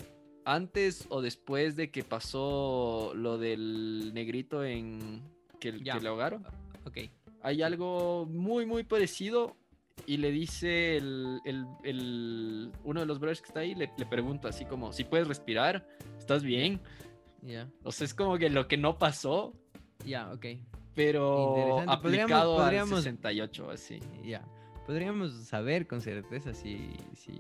[0.48, 5.22] antes o después de que pasó lo del negrito en
[5.60, 5.96] que, Ya.
[5.96, 6.44] que le ahogaron.
[6.86, 6.98] Ok.
[7.42, 9.56] Hay algo muy, muy parecido
[10.06, 14.06] y le dice el, el- el- uno de los brothers que está ahí, le, le
[14.06, 16.80] pregunta así como, si puedes respirar, ¿estás bien?
[17.42, 19.54] Ya, O sea, es como que lo que no pasó,
[20.06, 20.46] ya, ok.
[20.96, 21.54] pero.
[21.56, 24.00] Podríamos- aplicado podríamos- al 68, así.
[24.24, 24.44] Ya.
[24.86, 27.34] Podríamos saber con certeza si, si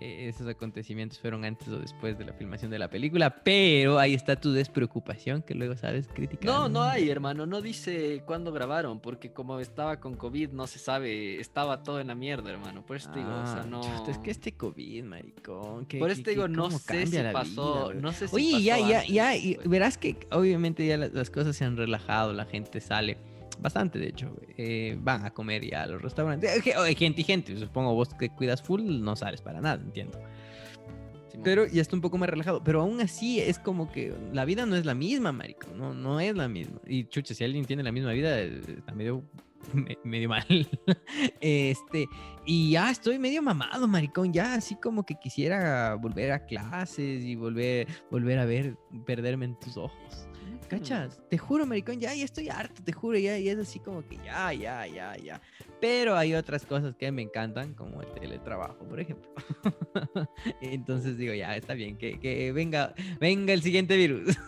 [0.00, 4.36] esos acontecimientos fueron antes o después de la filmación de la película, pero ahí está
[4.36, 6.44] tu despreocupación que luego sabes criticar.
[6.46, 7.46] No, no hay, hermano.
[7.46, 11.38] No dice cuándo grabaron, porque como estaba con COVID, no se sabe.
[11.40, 12.84] Estaba todo en la mierda, hermano.
[12.84, 13.80] Por eso te digo, o sea, Ah, no.
[13.82, 15.86] chuta, es que este COVID, maricón.
[15.86, 17.72] que- Por eso te digo, que no sé si pasó.
[17.74, 17.96] vida, güey.
[18.00, 19.68] no sé si Oye, ya, ya, antes, ya, después.
[19.68, 23.16] verás que obviamente ya las, las cosas se han relajado, la gente sale,
[23.60, 26.62] bastante de hecho, eh, van a comer ya a los restaurantes,
[26.96, 30.18] gente y gente, supongo vos que cuidas full, no sales para nada, entiendo.
[31.44, 34.66] Pero ya está un poco más relajado, pero aún así es como que la vida
[34.66, 36.80] no es la misma, marico, no, no es la misma.
[36.86, 39.22] Y chucha, si alguien tiene la misma vida, eh, está medio,
[39.72, 40.44] me- medio mal.
[41.40, 42.06] este,
[42.44, 47.36] y ya estoy medio mamado, maricón, ya así como que quisiera volver a clases y
[47.36, 50.28] volver, volver a ver, perderme en tus ojos.
[50.70, 51.20] ¿Cachas?
[51.28, 54.18] Te juro, maricón, ya, ya estoy harto, te juro, ya, y es así como que
[54.18, 55.40] ya, ya, ya, ya.
[55.80, 59.28] Pero hay otras cosas que me encantan, como el teletrabajo, por ejemplo.
[60.60, 64.38] Entonces digo, ya, está bien, que, que venga, venga el siguiente virus.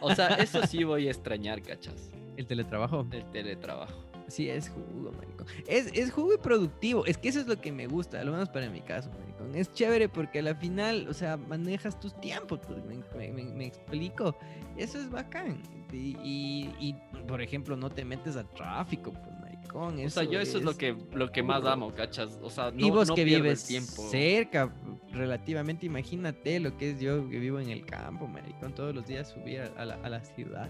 [0.00, 2.10] O sea, eso sí voy a extrañar, cachas.
[2.36, 3.06] El teletrabajo.
[3.12, 4.09] El teletrabajo.
[4.30, 5.46] Sí, es jugo, maricón.
[5.66, 7.04] Es, es jugo y productivo.
[7.06, 9.54] Es que eso es lo que me gusta, al menos para mi caso, maricón.
[9.54, 13.66] Es chévere porque a la final, o sea, manejas tus tiempos, pues, me, me- me-
[13.66, 14.36] explico.
[14.76, 15.60] Eso es bacán.
[15.92, 16.94] Y, y- y,
[17.26, 20.04] por ejemplo, no te metes al tráfico, pues, maricón.
[20.04, 22.38] O sea, yo eso es lo que, lo que más amo, cachas.
[22.42, 24.02] O sea, no, y vos no que vives tiempo.
[24.08, 24.72] cerca,
[25.12, 29.28] relativamente, imagínate lo que es yo que vivo en el campo, maricón, todos los días
[29.30, 30.68] subir a, a la, a la ciudad.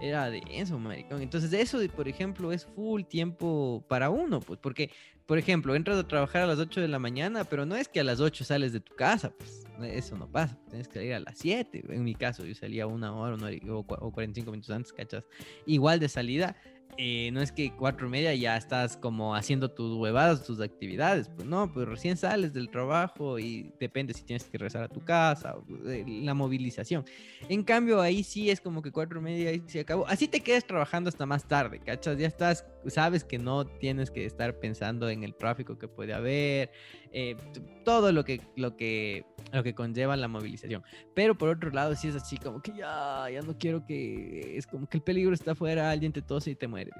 [0.00, 1.22] Era de eso, maricón.
[1.22, 4.90] Entonces, eso, por ejemplo, es full tiempo para uno, pues, porque,
[5.26, 8.00] por ejemplo, entras a trabajar a las 8 de la mañana, pero no es que
[8.00, 10.56] a las 8 sales de tu casa, pues, eso no pasa.
[10.68, 11.84] Tienes que salir a las 7.
[11.88, 15.24] En mi caso, yo salía una hora, una hora o 45 minutos antes, ¿cachas?
[15.66, 16.56] Igual de salida,
[16.96, 21.28] eh, no es que cuatro y media ya estás como haciendo tus huevadas, tus actividades,
[21.28, 25.00] pues no, pues recién sales del trabajo y depende si tienes que regresar a tu
[25.00, 27.04] casa, o, eh, la movilización.
[27.48, 30.06] En cambio, ahí sí es como que cuatro y media y se acabó.
[30.08, 32.18] Así te quedas trabajando hasta más tarde, ¿cachas?
[32.18, 36.70] Ya estás, sabes que no tienes que estar pensando en el tráfico que puede haber,
[37.12, 37.36] eh,
[37.84, 40.82] todo lo que, lo que lo que conlleva la movilización.
[41.14, 44.66] Pero por otro lado, sí es así como que ya, ya no quiero que, es
[44.66, 46.90] como que el peligro está afuera, alguien te tose y te muere.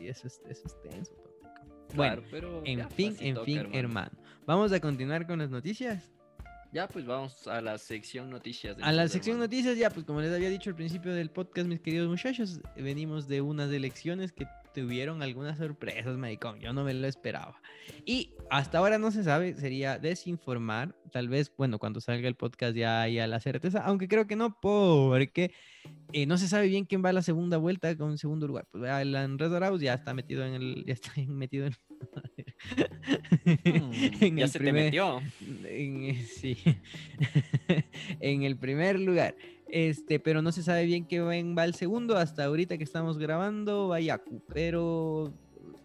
[0.00, 1.12] Y eso es, eso es tenso.
[1.94, 4.10] Bueno, pero en fin, en fin, hermano.
[4.46, 6.10] Vamos a continuar con las noticias.
[6.70, 8.76] Ya, pues vamos a la sección noticias.
[8.82, 11.80] A la sección noticias, ya, pues como les había dicho al principio del podcast, mis
[11.80, 14.46] queridos muchachos, venimos de unas elecciones que
[14.80, 16.60] tuvieron algunas sorpresas, maricón.
[16.60, 17.60] Yo no me lo esperaba.
[18.04, 20.94] Y hasta ahora no se sabe, sería desinformar.
[21.12, 24.60] Tal vez, bueno, cuando salga el podcast ya haya la certeza, aunque creo que no,
[24.60, 25.52] porque
[26.12, 28.66] eh, no se sabe bien quién va a la segunda vuelta con segundo lugar.
[28.70, 31.74] Pues el Andrés Arauz ya está metido en el, ya está metido en,
[33.44, 35.20] Mm, ya se te metió.
[35.64, 36.56] En, sí.
[38.20, 39.34] en el primer lugar.
[39.70, 42.16] Este, pero no se sabe bien qué va el segundo.
[42.16, 44.42] Hasta ahorita que estamos grabando, va Yaku.
[44.52, 45.32] Pero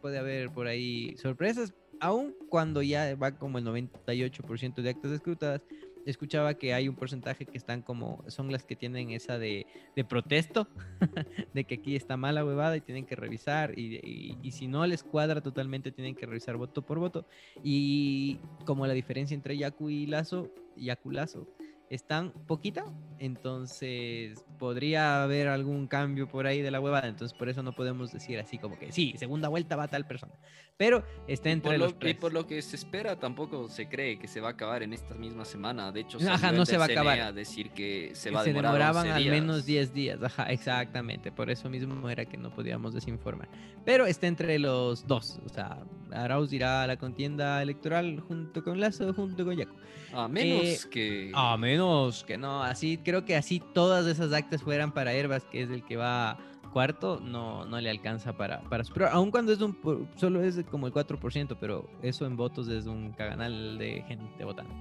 [0.02, 1.74] puede haber por ahí sorpresas.
[2.00, 5.62] Aún cuando ya va como el 98% de actas escrutadas
[6.06, 9.66] escuchaba que hay un porcentaje que están como, son las que tienen esa de,
[9.96, 10.68] de protesto,
[11.54, 15.04] de que aquí está mala huevada y tienen que revisar, y, y, si no les
[15.04, 17.26] cuadra totalmente, tienen que revisar voto por voto.
[17.64, 21.48] Y como la diferencia entre Yaku y Lazo, Yaku Lazo,
[21.90, 22.86] están poquita,
[23.18, 28.12] entonces podría haber algún cambio por ahí de la huevada, entonces por eso no podemos
[28.12, 30.34] decir así como que sí, segunda vuelta va tal persona,
[30.78, 34.42] pero está entre los Y por lo que se espera tampoco se cree que se
[34.42, 37.20] va a acabar en esta misma semana, de hecho ajá, no se va a acabar.
[37.20, 41.50] A decir que se va a Se demoraban al menos 10 días, ajá, exactamente, por
[41.50, 43.50] eso mismo era que no podíamos desinformar,
[43.86, 45.80] pero está entre los dos, o sea,
[46.12, 49.76] Arauz irá a la contienda electoral junto con Lazo, junto con Yaco.
[50.14, 51.32] A menos eh, que...
[51.34, 55.64] A menos que no, así creo que así todas esas actas fueran para Herbas, que
[55.64, 56.38] es el que va
[56.74, 59.12] cuarto, no, no le alcanza para, para superar.
[59.14, 59.78] Aun cuando es un,
[60.16, 64.74] solo es como el 4%, pero eso en votos es un caganal de gente votando.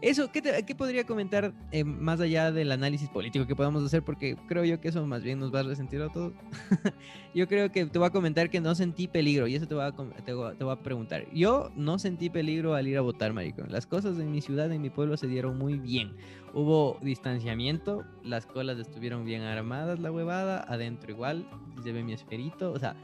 [0.00, 4.02] Eso, ¿qué, qué podría comentar eh, más allá del análisis político que podamos hacer?
[4.02, 6.32] Porque creo yo que eso más bien nos va a resentir a todos.
[7.34, 9.84] yo creo que te voy a comentar que no sentí peligro y eso te voy,
[9.84, 11.26] a, te, voy a, preguntar.
[11.32, 13.66] Yo no sentí peligro al ir a votar, maricón.
[13.70, 16.16] Las cosas en mi ciudad, en mi pueblo se dieron muy bien.
[16.52, 21.46] Hubo distanciamiento, las colas estuvieron bien armadas, la huevada, adentro igual,
[21.84, 22.96] ve mi esferito, o sea,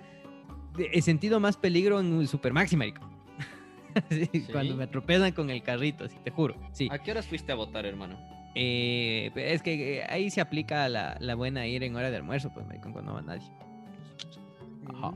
[0.78, 3.12] he sentido más peligro en el Supermaxi, maricón.
[4.52, 6.57] Cuando me atropellan con el carrito, así, te juro.
[6.72, 6.88] Sí.
[6.90, 8.18] ¿A qué horas fuiste a votar, hermano?
[8.55, 12.52] Eh, es que eh, ahí se aplica la, la, buena ir en hora de almuerzo,
[12.52, 13.46] pues, cuando no va nadie.
[14.87, 15.12] Ajá.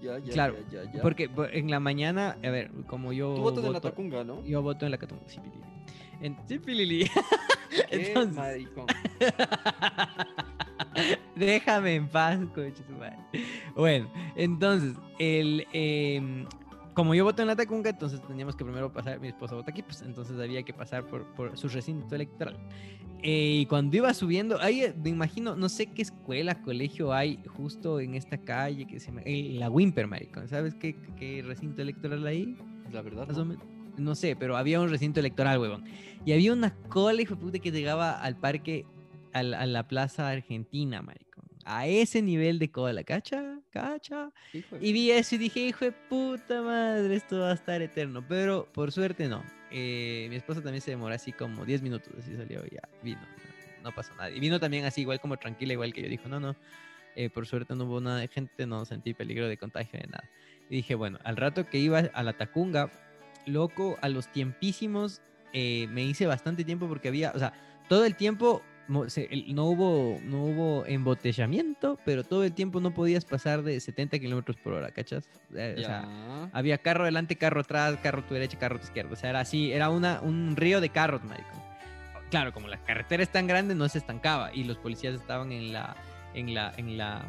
[0.00, 3.34] Ya, ya, claro, ya, ya, porque en la mañana, a ver, como yo.
[3.34, 4.44] Tú votas en la Tacunga, ¿no?
[4.44, 5.62] Yo voto en la Tacunga, sí, Pilili.
[6.20, 7.10] En, sí, Pilili.
[7.90, 8.36] Entonces...
[8.36, 8.86] maricón.
[11.36, 12.82] Déjame en paz, coche,
[13.74, 16.46] Bueno, entonces, el, eh,
[16.94, 19.82] como yo voto en la Tacunga, entonces teníamos que primero pasar, mi esposa vota aquí,
[19.82, 22.56] pues entonces había que pasar por, por su recinto electoral.
[23.22, 28.00] Eh, y cuando iba subiendo, ahí me imagino, no sé qué escuela, colegio hay justo
[28.00, 30.48] en esta calle que se llama la Wimper, maricón.
[30.48, 32.56] ¿Sabes qué, qué, recinto electoral hay?
[32.92, 33.28] La verdad.
[33.28, 33.56] No.
[33.96, 34.14] no.
[34.14, 35.84] sé, pero había un recinto electoral, huevón.
[36.24, 38.84] Y había una cola, hijo de puta, que llegaba al parque,
[39.32, 41.31] a la plaza argentina, maricón
[41.64, 43.58] a ese nivel de cola, ¿cacha?
[43.70, 44.30] ¿Cacha?
[44.80, 48.24] Y vi eso y dije, hijo de puta madre, esto va a estar eterno.
[48.28, 49.42] Pero por suerte no.
[49.70, 53.20] Eh, mi esposa también se demoró así como 10 minutos, así salió, ya vino,
[53.82, 54.30] no, pasó nada.
[54.30, 56.08] Y vino también así, igual como tranquila, igual que yo.
[56.08, 56.56] Dijo, no, no,
[57.16, 60.28] eh, por suerte no hubo nada de gente, no sentí peligro de contagio de nada.
[60.68, 62.90] Y dije, bueno, al rato que iba a la Tacunga,
[63.46, 65.22] loco, a los tiempísimos,
[65.52, 67.52] eh, me hice bastante tiempo porque había, o sea,
[67.88, 68.62] todo el tiempo
[68.92, 74.56] no hubo, no hubo embotellamiento, pero todo el tiempo no podías pasar de 70 kilómetros
[74.56, 75.28] por hora, ¿cachas?
[75.54, 78.84] Eh, o sea, había carro adelante, carro atrás, carro a tu derecha, carro a tu
[78.84, 79.12] izquierda.
[79.12, 81.50] O sea, era así, era una, un río de carros, marico.
[82.30, 85.72] Claro, como la carretera es tan grande, no se estancaba y los policías estaban en
[85.72, 85.96] la,
[86.34, 87.22] en la, en la,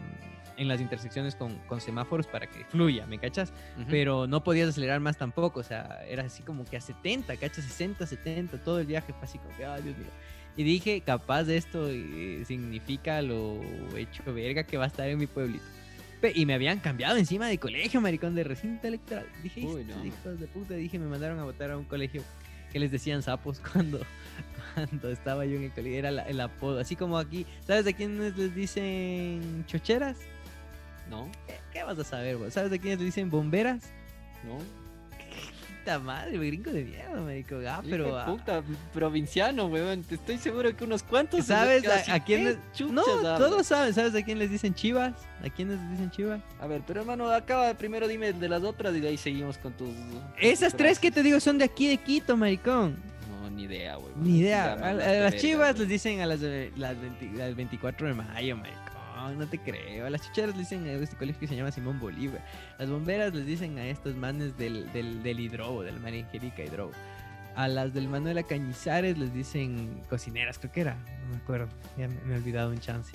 [0.57, 3.53] en las intersecciones con, con semáforos para que fluya, ¿me cachas?
[3.89, 7.65] Pero no podías acelerar más tampoco, o sea, era así como que a 70, ¿cachas?
[7.65, 10.07] 60, 70, todo el viaje fue así como que, ay, Dios mío.
[10.55, 13.59] Y dije, capaz de esto eh, significa lo
[13.97, 15.63] hecho verga que va a estar en mi pueblito.
[16.35, 19.27] Y me habían cambiado encima de colegio, maricón, de recinto electoral.
[19.41, 22.23] Dije, hijos de puta, dije, me mandaron a votar a un colegio
[22.71, 23.99] que les decían sapos cuando,
[24.73, 25.99] cuando estaba yo en el colegio.
[25.99, 26.79] Era el apodo.
[26.79, 30.17] Así como aquí, ¿sabes de quiénes les dicen chocheras?
[31.09, 31.29] No.
[31.73, 33.91] ¿Qué, vas a saber, ¿Sabes de quiénes les dicen bomberas?
[34.45, 34.82] No
[35.83, 38.17] puta madre, gringo de mierda, me dijo, ah, pero.
[38.17, 38.25] Ah.
[38.25, 40.05] puta, provinciano, weón.
[40.09, 41.45] Estoy seguro que unos cuantos.
[41.45, 42.57] ¿Sabes a, quién les.?
[42.89, 45.13] No, todos saben, ¿sabes a quién les dicen chivas?
[45.43, 46.41] ¿A quién les dicen chivas?
[46.61, 49.73] A ver, pero hermano, acaba primero dime de las otras y de ahí seguimos con
[49.73, 49.89] tus.
[50.39, 52.95] Esas tres que te digo son de aquí de Quito, maricón.
[53.29, 54.13] No, ni idea, güey.
[54.15, 54.73] Ni idea.
[54.73, 58.82] A, a las chivas les dicen a las, las, 20, las 24 de mayo, maricón.
[59.31, 60.05] No te creo.
[60.05, 62.43] A las chicheras les dicen a este colegio que se llama Simón Bolívar.
[62.77, 66.91] Las bomberas les dicen a estos manes del, del, del hidrobo, del María Angélica Hidrobo.
[67.55, 70.95] A las del Manuela Cañizares les dicen cocineras, creo que era.
[70.95, 71.67] No me acuerdo.
[71.97, 73.13] Ya me he olvidado un chance.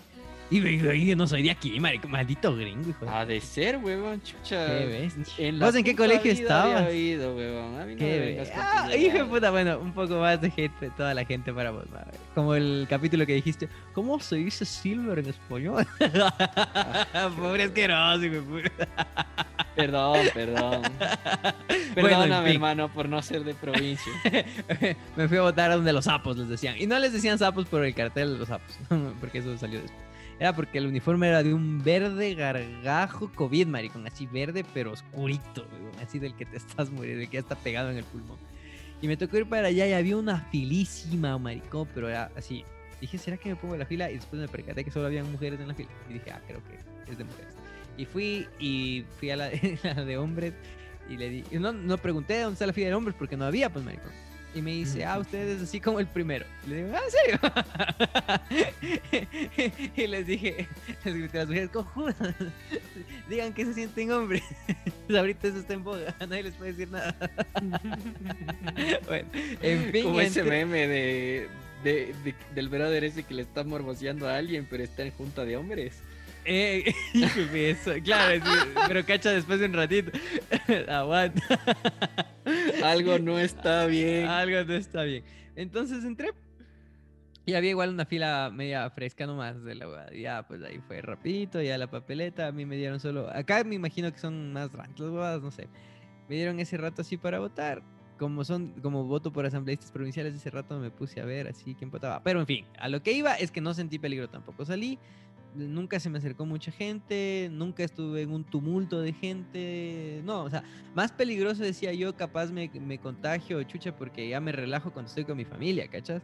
[0.50, 3.06] Y, y, no soy de aquí, marico, maldito gringo, hijo.
[3.08, 4.66] Ha de ser, huevón, chucha.
[4.66, 5.38] ¿Qué ves?
[5.38, 6.86] En ¿Vos en qué colegio estabas?
[6.88, 7.78] Oído, huevón.
[7.78, 10.90] A mí no ¿Qué me Ah, hijo de puta, bueno, un poco más de gente,
[10.96, 12.18] toda la gente para vos, madre.
[12.34, 15.86] Como el capítulo que dijiste, ¿cómo se dice silver en español?
[17.36, 18.88] Pobre asqueroso, hijo de puta.
[19.78, 20.82] Perdón, perdón.
[21.94, 22.54] Bueno, Perdóname, en fin.
[22.54, 24.12] hermano, por no ser de provincia.
[25.16, 26.76] Me fui a votar a donde los sapos les decían.
[26.78, 28.78] Y no les decían sapos por el cartel de los sapos,
[29.20, 30.00] porque eso salió después.
[30.38, 34.06] Era porque el uniforme era de un verde gargajo COVID, maricón.
[34.06, 35.66] Así verde, pero oscurito,
[36.00, 38.38] Así del que te estás muriendo, del que ya está pegado en el pulmón.
[39.02, 42.64] Y me tocó ir para allá y había una filísima, maricón, pero era así.
[43.00, 44.10] Dije, ¿será que me pongo en la fila?
[44.10, 45.90] Y después me percaté que solo habían mujeres en la fila.
[46.08, 47.54] Y dije, ah, creo que es de mujeres.
[47.98, 50.54] Y fui y fui a la de, la de hombres
[51.10, 51.44] y le di.
[51.50, 54.12] y no, no pregunté dónde está la fila de hombres porque no había, pues, maricón.
[54.54, 56.46] Y me dice, ah, usted es así como el primero.
[56.66, 57.38] Y le digo, ah, ¿en serio?
[59.96, 60.66] y les dije,
[61.04, 62.16] les grité a las mujeres, cojudas,
[63.28, 64.42] digan que se sienten hombres.
[65.14, 67.14] Ahorita eso está en boga, nadie les puede decir nada.
[69.06, 69.28] bueno,
[69.62, 70.04] en fin.
[70.04, 71.48] Como ese meme de,
[71.84, 75.44] de- de- del brother ese que le está morboseando a alguien, pero está en junta
[75.44, 76.02] de hombres.
[76.50, 76.94] Eh,
[77.54, 80.10] eso, claro, sí, pero cacha después de un ratito.
[80.88, 81.42] Aguanta.
[82.82, 84.26] Algo no está bien.
[84.26, 85.24] Algo no está bien.
[85.56, 86.32] Entonces entré.
[87.44, 91.60] Y había igual una fila media fresca nomás de la Ya, pues ahí fue rapidito,
[91.60, 92.46] ya la papeleta.
[92.46, 93.28] A mí me dieron solo.
[93.30, 95.68] Acá me imagino que son más ranked las huevadas, no sé.
[96.28, 97.82] Me dieron ese rato así para votar.
[98.18, 101.90] Como son, como voto por asambleístas provinciales, ese rato me puse a ver así quién
[101.90, 102.22] votaba.
[102.22, 104.64] Pero en fin, a lo que iba es que no sentí peligro tampoco.
[104.64, 104.98] Salí,
[105.54, 110.22] nunca se me acercó mucha gente, nunca estuve en un tumulto de gente.
[110.24, 110.62] No, o sea,
[110.94, 115.24] más peligroso decía yo, capaz me, me contagio, chucha, porque ya me relajo cuando estoy
[115.24, 116.22] con mi familia, ¿cachas?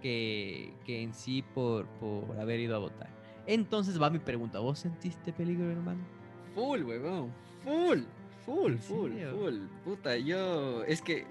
[0.00, 3.08] Que, que en sí por, por haber ido a votar.
[3.46, 6.00] Entonces va mi pregunta, ¿vos sentiste peligro, hermano?
[6.54, 7.32] Full, huevón.
[7.64, 8.00] Full.
[8.46, 9.54] Full, ¿En full, full.
[9.84, 10.84] Puta, yo.
[10.84, 11.26] Es que.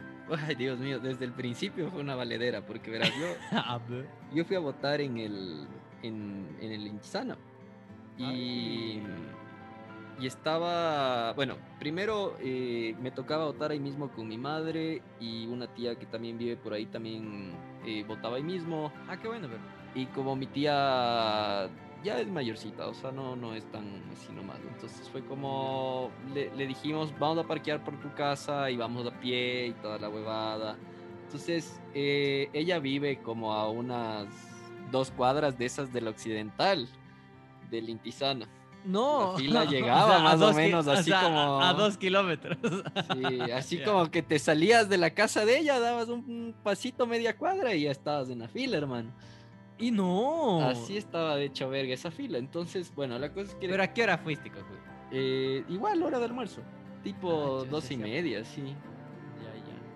[0.48, 3.28] Ay, Dios mío, desde el principio fue una valedera, porque verás, yo,
[4.36, 5.68] yo fui a votar en el.
[6.06, 7.38] En, en el Intisana.
[8.18, 9.02] Y.
[10.20, 11.34] Y estaba.
[11.34, 16.06] Bueno, primero eh, me tocaba votar ahí mismo con mi madre y una tía que
[16.06, 17.52] también vive por ahí también
[17.86, 18.94] eh, votaba ahí mismo.
[19.10, 19.62] Ah, qué bueno, pero.
[19.94, 21.70] Y como mi tía
[22.04, 24.60] ya es mayorcita, o sea, no, no es tan así nomás.
[24.72, 29.20] Entonces fue como, le, le dijimos, vamos a parquear por tu casa y vamos a
[29.20, 30.78] pie y toda la huevada.
[31.24, 34.55] Entonces, eh, ella vive como a unas
[34.92, 36.88] dos cuadras de esas del occidental,
[37.70, 38.48] del Intisana.
[38.86, 39.32] No.
[39.34, 42.58] La fila llegaba a más o menos así sea, como- A, dos kilómetros.
[43.14, 47.08] Sí, así como que te salías de la casa de ella, dabas un, un pasito
[47.08, 49.12] media cuadra y ya estabas en la fila, hermano.
[49.78, 50.62] Y no.
[50.62, 52.38] Así estaba de hecho verga esa fila.
[52.38, 54.52] Entonces, bueno, la cosa es que Pero ¿a qué hora fuiste,
[55.12, 56.62] eh, igual hora de almuerzo,
[57.04, 58.76] tipo Ah, dos y media, sí.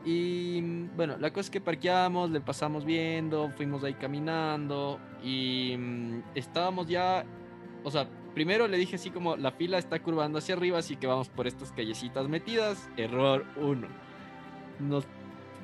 [0.05, 5.75] Y mm, bueno, la cosa es que parqueamos, le pasamos viendo, fuimos ahí caminando y
[5.77, 7.25] mm, estábamos ya,
[7.83, 11.07] o sea, primero le dije así como la fila está curvando hacia arriba, así que
[11.07, 12.89] vamos por estas callecitas metidas.
[12.97, 13.87] Error uno.
[14.79, 15.05] Nos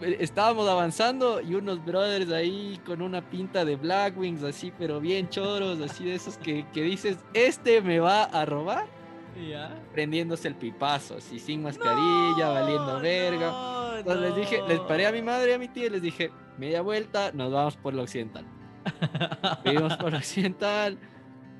[0.02, 5.00] eh, estábamos avanzando y unos brothers ahí con una pinta de Black Wings así, pero
[5.00, 8.86] bien choros, así de esos que, que dices, este me va a robar,
[9.50, 9.74] ¿Ya?
[9.94, 13.52] prendiéndose el pipazo, así sin mascarilla, valiendo verga.
[13.52, 16.02] no, Entonces les dije, les paré a mi madre y a mi tía y les
[16.02, 18.46] dije, media vuelta, nos vamos por la occidental.
[19.64, 20.98] Fuimos por la occidental,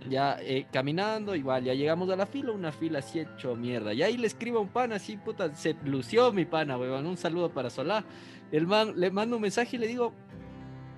[0.10, 3.94] ya eh, caminando, igual, ya llegamos a la fila, una fila así hecho mierda.
[3.94, 7.18] Y ahí le escribo a un pana así, puta, se lució mi pana, weón, un
[7.18, 8.06] saludo para Solá.
[8.52, 10.14] El man, le mando un mensaje y le digo,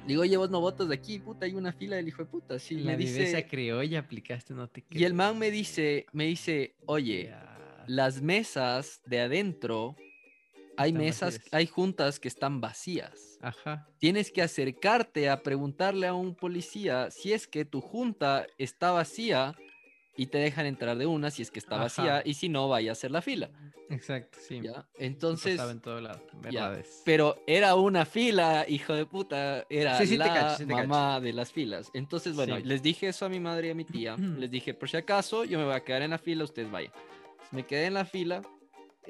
[0.05, 2.59] digo, oye, vos no votas de aquí, puta, hay una fila del hijo de puta.
[2.59, 6.75] Sí, La me dice, criolla aplicaste, no te y el man me dice, me dice,
[6.85, 7.33] oye,
[7.87, 9.95] las mesas de adentro,
[10.77, 11.53] hay Están mesas, vacías.
[11.53, 13.37] hay juntas que están vacías.
[13.41, 13.87] Ajá.
[13.99, 19.55] Tienes que acercarte a preguntarle a un policía si es que tu junta está vacía
[20.19, 21.83] y te dejan entrar de una si es que está Ajá.
[21.83, 23.49] vacía y si no, vaya a hacer la fila.
[23.89, 24.59] Exacto, sí.
[24.63, 24.85] ¿ya?
[24.97, 26.21] Entonces, Estaba en todo lado.
[26.41, 27.01] Verdades.
[27.05, 30.87] pero era una fila, hijo de puta, era Sí, sí la cacho, sí cacho.
[30.87, 31.89] mamá de las filas.
[31.93, 34.15] Entonces, bueno, les dije eso a mi madre y a mi tía.
[34.39, 36.91] les dije, por si acaso, yo me voy a quedar en la fila, ustedes vayan.
[36.95, 38.41] Entonces, me quedé en la fila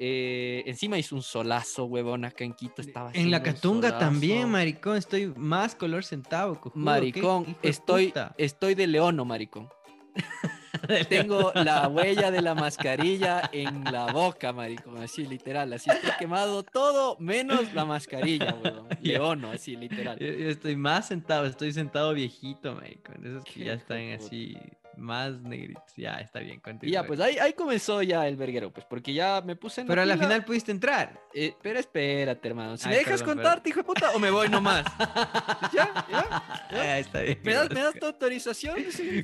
[0.00, 4.96] Eh, encima hizo un solazo, huevón, acá en Quito estaba En la Catunga también, maricón,
[4.96, 6.72] estoy más color centavo, cojudo.
[6.72, 9.68] ¿qué Maricón, hijo de estoy, estoy de leono, maricón.
[11.08, 16.62] Tengo la huella de la mascarilla en la boca, maricón, así literal, así estoy quemado
[16.62, 18.86] todo menos la mascarilla, huevón.
[19.02, 20.16] Leono, así literal.
[20.20, 23.26] Yo, yo estoy más sentado, estoy sentado viejito, maricón.
[23.26, 24.56] Esos que ya están así,
[24.98, 25.82] más negritos.
[25.96, 26.92] Ya, está bien, continúa.
[26.92, 30.02] ya, pues ahí, ahí comenzó ya el verguero, pues, porque ya me puse en Pero
[30.02, 31.18] a la final pudiste entrar.
[31.34, 32.76] Eh, pero espérate, hermano.
[32.76, 34.84] Si Ay, me dejas contarte, hijo de puta, o me voy nomás.
[35.72, 36.06] ¿Ya?
[36.10, 36.42] ¿Ya?
[36.70, 37.38] Ah, está bien.
[37.42, 38.76] ¿Me das, me das tu autorización?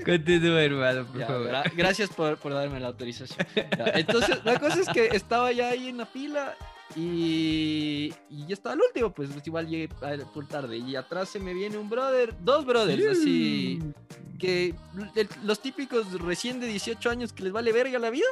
[0.05, 1.49] Continúa, hermano, por Ya, favor.
[1.49, 3.47] gra- gracias por, por darme la autorización.
[3.55, 6.55] Ya, entonces, la cosa es que estaba ya ahí en la fila
[6.97, 9.89] y, y ya estaba el último, pues igual llegué
[10.33, 10.79] por tarde.
[10.79, 13.81] Y atrás se me viene un brother, dos brothers, así
[14.39, 14.75] que
[15.43, 18.27] los típicos recién de 18 años que les vale verga la vida.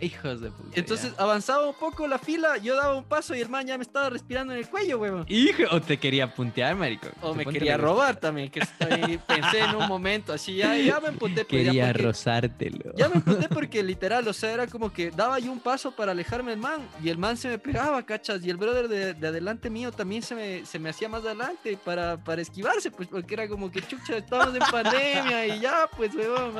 [0.00, 0.70] Hijos de puta.
[0.78, 1.22] Entonces ya.
[1.22, 4.10] avanzaba un poco la fila, yo daba un paso y el man ya me estaba
[4.10, 5.24] respirando en el cuello, huevón.
[5.28, 7.12] Hijo, o te quería puntear, maricón.
[7.22, 11.08] O me quería robar también, que estoy, pensé en un momento así, ya, ya me
[11.08, 11.44] emputé.
[11.44, 12.92] pues, ya Quería porque- rozártelo.
[12.96, 16.12] Ya me emputé porque literal, o sea, era como que daba yo un paso para
[16.12, 19.26] alejarme del man y el man se me pegaba, cachas, y el brother de, de
[19.28, 23.34] adelante mío también se me, se me hacía más adelante para, para esquivarse, pues porque
[23.34, 26.12] era como que chucha, estamos en pandemia y ya, pues,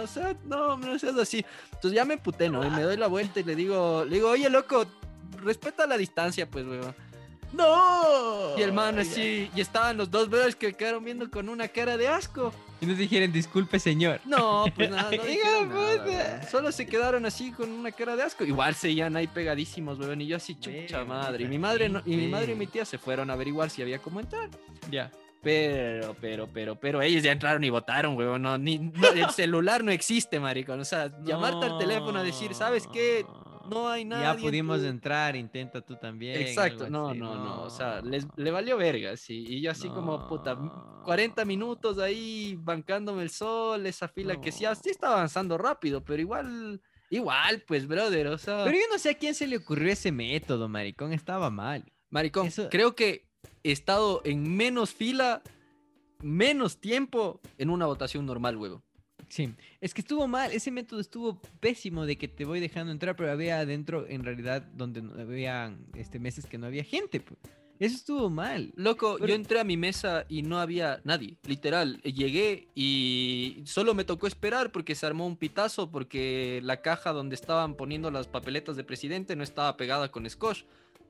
[0.08, 1.44] sea, no, no seas así.
[1.72, 2.64] Entonces ya me emputé, ¿no?
[2.66, 4.86] Y me doy la vuelta y le digo, le digo, oye, loco,
[5.42, 6.94] respeta la distancia, pues, weón.
[7.52, 8.58] ¡No!
[8.58, 11.96] Y el man así, y estaban los dos brothers que quedaron viendo con una cara
[11.96, 12.52] de asco.
[12.80, 14.20] Y nos dijeron, disculpe, señor.
[14.26, 16.04] No, pues nada, no dijeron nada, puta.
[16.04, 16.50] weón.
[16.50, 18.44] Solo se quedaron así con una cara de asco.
[18.44, 20.20] Igual seguían ahí pegadísimos, weón.
[20.20, 21.44] Y yo así, chucha madre.
[21.44, 23.80] Y mi madre no- y mi madre y mi tía se fueron a averiguar si
[23.80, 24.50] había cómo entrar.
[24.90, 25.10] Ya.
[25.46, 28.42] Pero, pero, pero, pero ellos ya entraron y votaron, weón.
[28.42, 30.80] No, ni, no, el celular no existe, maricón.
[30.80, 33.24] O sea, llamarte al teléfono a decir, ¿sabes qué?
[33.70, 34.34] No hay nada.
[34.34, 36.40] Ya pudimos entrar, intenta tú también.
[36.40, 40.26] Exacto, no, no, no, o sea, les, le valió verga, sí, y yo así como,
[40.28, 41.02] puta, No.
[41.04, 46.20] 40 minutos ahí bancándome el sol, esa fila que sí, sí estaba avanzando rápido, pero
[46.22, 46.80] igual,
[47.10, 50.12] igual, pues, brother, o sea, Pero yo no sé a quién se le ocurrió ese
[50.12, 51.12] método, maricón.
[51.12, 51.84] Estaba mal.
[52.10, 53.25] maricón, eso- creo que
[53.72, 55.42] estado en menos fila,
[56.22, 58.82] menos tiempo en una votación normal, huevo.
[59.28, 63.16] Sí, es que estuvo mal, ese método estuvo pésimo de que te voy dejando entrar,
[63.16, 67.20] pero había adentro en realidad donde no había este, meses que no había gente.
[67.20, 67.38] pues.
[67.78, 68.72] Eso estuvo mal.
[68.76, 72.00] Loco, Pero- yo entré a mi mesa y no había nadie, literal.
[72.02, 77.34] Llegué y solo me tocó esperar porque se armó un pitazo porque la caja donde
[77.34, 80.62] estaban poniendo las papeletas de presidente no estaba pegada con scotch.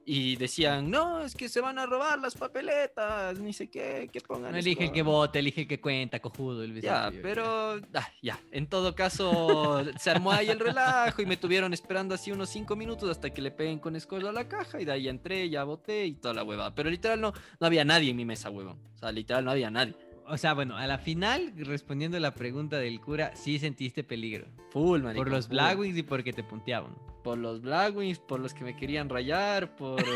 [0.09, 4.21] Y decían, no, es que se van a robar las papeletas, ni sé qué, que
[4.21, 4.53] pongan.
[4.53, 5.13] No elige el que scotch".
[5.13, 6.63] vote, elige el que cuenta, cojudo.
[6.63, 11.37] El Ya, pero ah, ya, en todo caso se armó ahí el relajo y me
[11.37, 14.81] tuvieron esperando así unos cinco minutos hasta que le peguen con escolla a la caja
[14.81, 16.73] y de ahí ya entré, ya voté y toda la huevada.
[16.73, 18.79] Pero literal no, no había nadie en mi mesa, huevón.
[18.95, 19.97] O sea, literal no había nadie.
[20.29, 24.47] O sea, bueno, a la final, respondiendo a la pregunta del cura, sí sentiste peligro.
[24.71, 25.25] Full, marico.
[25.25, 25.55] por los full.
[25.55, 26.95] Blackwings y porque te punteaban.
[27.27, 30.01] Por los Blackwings, por los que me querían rayar, por,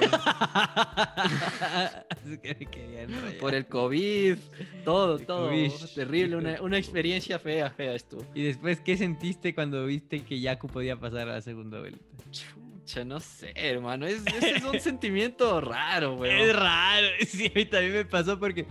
[2.24, 3.38] Es que me querían rayar.
[3.40, 4.36] por el COVID,
[4.84, 5.48] todo, El todo.
[5.48, 8.24] COVID, Terrible, una, una experiencia fea, fea estuvo.
[8.32, 11.98] Y después, ¿qué sentiste cuando viste que Yaku podía pasar a la segunda vuelta?
[12.30, 14.06] Chucha, no sé, hermano.
[14.06, 16.56] Es, ese es un sentimiento raro, Es weón.
[16.56, 18.66] raro, sí, a mí también me pasó porque,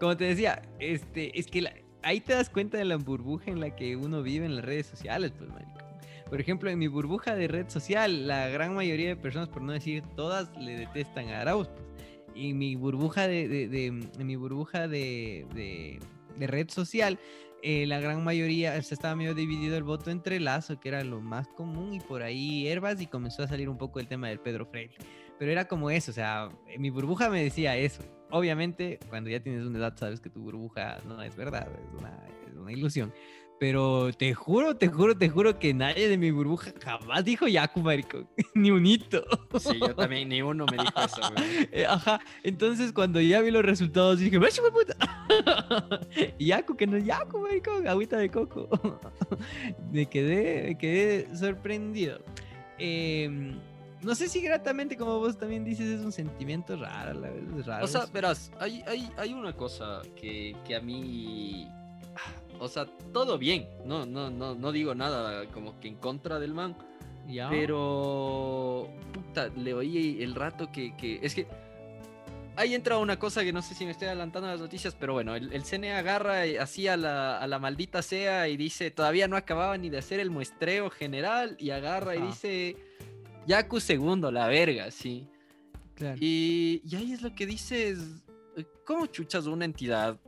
[0.00, 3.60] como te decía, este, es que la- ahí te das cuenta de la burbuja en
[3.60, 5.72] la que uno vive en las redes sociales, pues, marico.
[6.32, 9.70] Por ejemplo, en mi burbuja de red social, la gran mayoría de personas, por no
[9.72, 11.84] decir todas, le detestan a Arauz, pues.
[12.34, 16.00] Y mi burbuja de, de- de- mi burbuja de, de-
[16.38, 17.18] de red social,
[17.62, 21.04] eh, la gran mayoría, o sea, estaba medio dividido el voto entre Lazo, que era
[21.04, 24.28] lo más común, y por ahí Herbas, y comenzó a salir un poco el tema
[24.30, 24.94] del Pedro Freire.
[25.38, 28.02] Pero era como eso, o sea, mi burbuja me decía eso.
[28.30, 32.18] Obviamente, cuando ya tienes una edad, sabes que tu burbuja no es verdad, es una,
[32.48, 33.12] es una ilusión.
[33.62, 37.78] Pero te juro, te juro, te juro que nadie de mi burbuja jamás dijo Yaku,
[37.78, 38.28] marico.
[38.56, 39.22] Ni un hito.
[39.60, 41.20] Sí, yo también, ni uno me dijo eso.
[41.70, 44.96] Eh, Ajá, entonces cuando ya vi los resultados dije, ¡Macho, puta!
[46.40, 48.68] Yaku, que no es Yaku, marico, agüita de coco.
[49.92, 52.18] me quedé, me quedé sorprendido.
[52.80, 53.60] Em,
[54.02, 57.84] no sé si gratamente, como vos también dices, es un sentimiento raro, la es raro.
[57.84, 61.68] O sea, verás, hay, hay, hay una cosa que, que a mí.
[62.62, 63.68] O sea, todo bien.
[63.84, 66.76] No, no, no, no digo nada como que en contra del man.
[67.28, 67.50] ya.
[67.50, 68.88] Pero.
[69.12, 70.96] Puta, le oí el rato que.
[70.96, 71.48] que es que.
[72.54, 75.14] Ahí entra una cosa que no sé si me estoy adelantando a las noticias, pero
[75.14, 79.26] bueno, el, el CNE agarra así a la, a la maldita sea y dice, todavía
[79.26, 82.76] no acababa ni de hacer el muestreo general y agarra y dice,
[83.46, 85.26] Yaku segundo, la verga, sí.
[85.94, 86.18] Claro.
[86.20, 87.98] Y, y ahí es lo que dices,
[88.84, 90.20] ¿cómo chuchas una entidad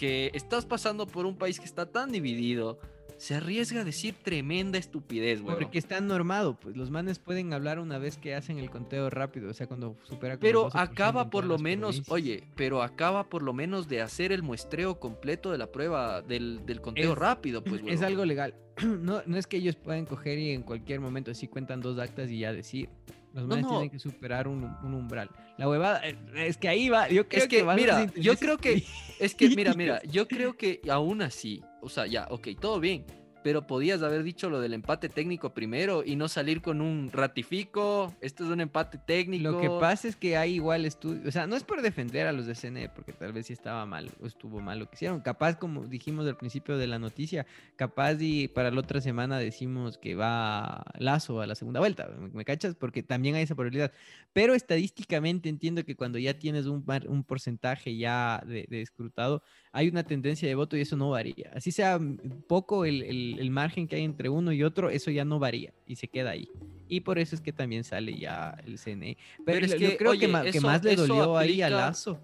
[0.00, 2.78] que estás pasando por un país que está tan dividido?
[3.18, 5.54] Se arriesga a decir tremenda estupidez, güey.
[5.58, 9.50] Porque está normado, pues los manes pueden hablar una vez que hacen el conteo rápido,
[9.50, 13.52] o sea, cuando supera Pero 12% acaba por lo menos, oye, pero acaba por lo
[13.52, 17.82] menos de hacer el muestreo completo de la prueba del, del conteo Es- rápido, pues,
[17.82, 18.04] es huevón.
[18.04, 18.54] algo legal.
[18.82, 22.30] No, no es que ellos puedan coger y en cualquier momento así cuentan dos actas
[22.30, 22.88] y ya decir.
[23.32, 23.68] Los No, manes no.
[23.70, 25.30] tienen que superar un, un umbral.
[25.56, 27.08] La huevada, eh, es que ahí va.
[27.08, 28.82] Yo creo Es que, las mira, yo creo que,
[29.18, 33.04] es que, mira, mira, yo creo que aún así, o sea, ya, ok, todo bien,
[33.42, 38.14] pero podías haber dicho lo del empate técnico primero y no salir con un ratifico,
[38.20, 39.50] esto es un empate técnico.
[39.52, 42.32] Lo que pasa es que hay igual estudios, o sea, no es por defender a
[42.32, 45.20] los de CNE, porque tal vez sí estaba mal o estuvo mal lo que hicieron.
[45.20, 49.98] Capaz, como dijimos al principio de la noticia, capaz y para la otra semana decimos
[49.98, 52.74] que va Lazo a la segunda vuelta, ¿me, cachas?
[52.74, 53.92] Porque también hay esa probabilidad.
[54.32, 59.88] Pero estadísticamente entiendo que cuando ya tienes un, un porcentaje ya de, de escrutado, hay
[59.88, 61.50] una tendencia de voto y eso no varía.
[61.54, 63.02] Así sea mm, poco el-
[63.38, 66.30] el margen que hay entre uno y otro, eso ya no varía y se queda
[66.30, 66.48] ahí.
[66.88, 69.16] Y por eso es que también sale ya el CNE.
[69.44, 72.18] Pero, Pero es que, yo creo que, que eso- más le dolió ahí a Lazo.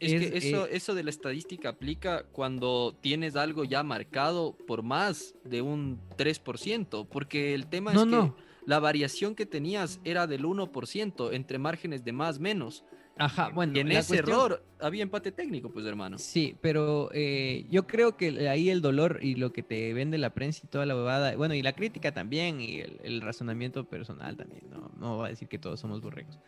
[0.00, 4.54] Es, es, que eso, eh, eso de la estadística aplica cuando tienes algo ya marcado
[4.66, 8.36] por más de un 3%, porque el tema No, es que no.
[8.66, 12.84] la variación que tenías era del 1% entre márgenes de más menos.
[13.16, 16.18] Ajá, bueno, y en ese cuestión- error había empate técnico, pues hermano.
[16.18, 20.30] Sí, pero eh, yo creo que ahí el dolor y lo que te vende la
[20.30, 24.36] prensa y toda la bobada, bueno, y la crítica también, y el, el razonamiento personal
[24.36, 26.40] también, no, no voy a decir que todos somos borregos,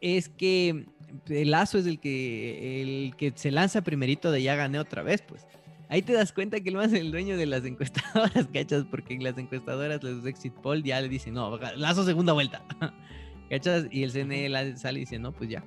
[0.00, 0.86] es que
[1.28, 5.22] el Lazo es el que, el que se lanza primerito de ya gané otra vez,
[5.22, 5.46] pues.
[5.88, 8.84] Ahí te das cuenta que él más es el dueño de las encuestadoras, ¿cachas?
[8.90, 12.64] Porque en las encuestadoras, los exit poll ya le dicen, no, Lazo segunda vuelta,
[13.50, 13.86] ¿cachas?
[13.90, 15.64] Y el CNE sale y dice, no, pues ya.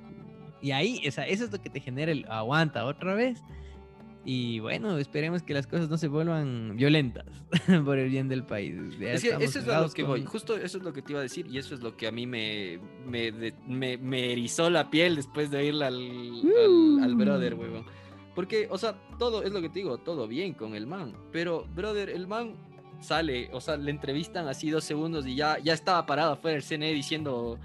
[0.64, 3.40] Y ahí, esa, eso es lo que te genera el aguanta otra vez.
[4.24, 7.26] Y bueno, esperemos que las cosas no se vuelvan violentas
[7.84, 8.74] por el bien del país.
[8.98, 11.20] Es que eso es lo que voy, con- justo eso es lo que te iba
[11.20, 13.30] a decir y eso es lo que a mí me, me,
[13.68, 15.94] me, me erizó la piel después de oírle al,
[16.96, 17.60] al, al brother, Mm.
[17.60, 17.84] huevón.
[18.34, 21.66] Porque, o sea, todo, es lo que te digo, todo bien con el man, pero,
[21.74, 22.54] brother, el man
[23.00, 26.62] sale, o sea, le entrevistan así dos segundos y ya, ya estaba parado afuera del
[26.64, 27.58] CNE diciendo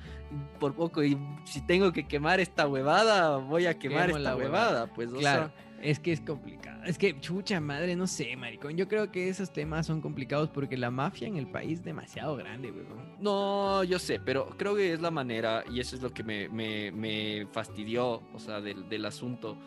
[0.59, 4.69] por poco, y si tengo que quemar esta huevada, voy a quemar Quemo esta huevada,
[4.69, 4.93] huevada.
[4.93, 6.83] pues, o Claro, sea, es que es complicado.
[6.85, 8.75] Es que, chucha madre, no sé, maricón.
[8.77, 12.35] Yo creo que esos temas son complicados porque la mafia en el país es demasiado
[12.35, 13.15] grande, weón.
[13.19, 16.47] No, yo sé, pero creo que es la manera, y eso es lo que me,
[16.49, 19.57] me, me fastidió, o sea, del, del asunto,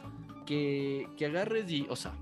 [0.47, 2.13] que, que agarres y, o sea,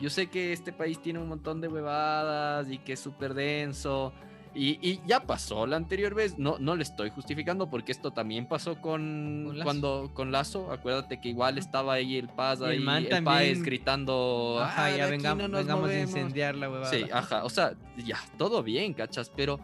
[0.00, 4.12] yo sé que este país tiene un montón de huevadas y que es súper denso,
[4.54, 8.46] y, y ya pasó la anterior vez, no, no le estoy justificando porque esto también
[8.46, 13.04] pasó con, cuando con Lazo, acuérdate que igual estaba ahí el Paz, el el, man
[13.08, 16.10] Páez también- gritando, Ajá, "Ah, ya vengamos, no vengamos a movemos".
[16.10, 16.90] incendiar la huevada.
[16.90, 19.58] Sí, ajá, o sea, ya, todo bien, cachas, pero,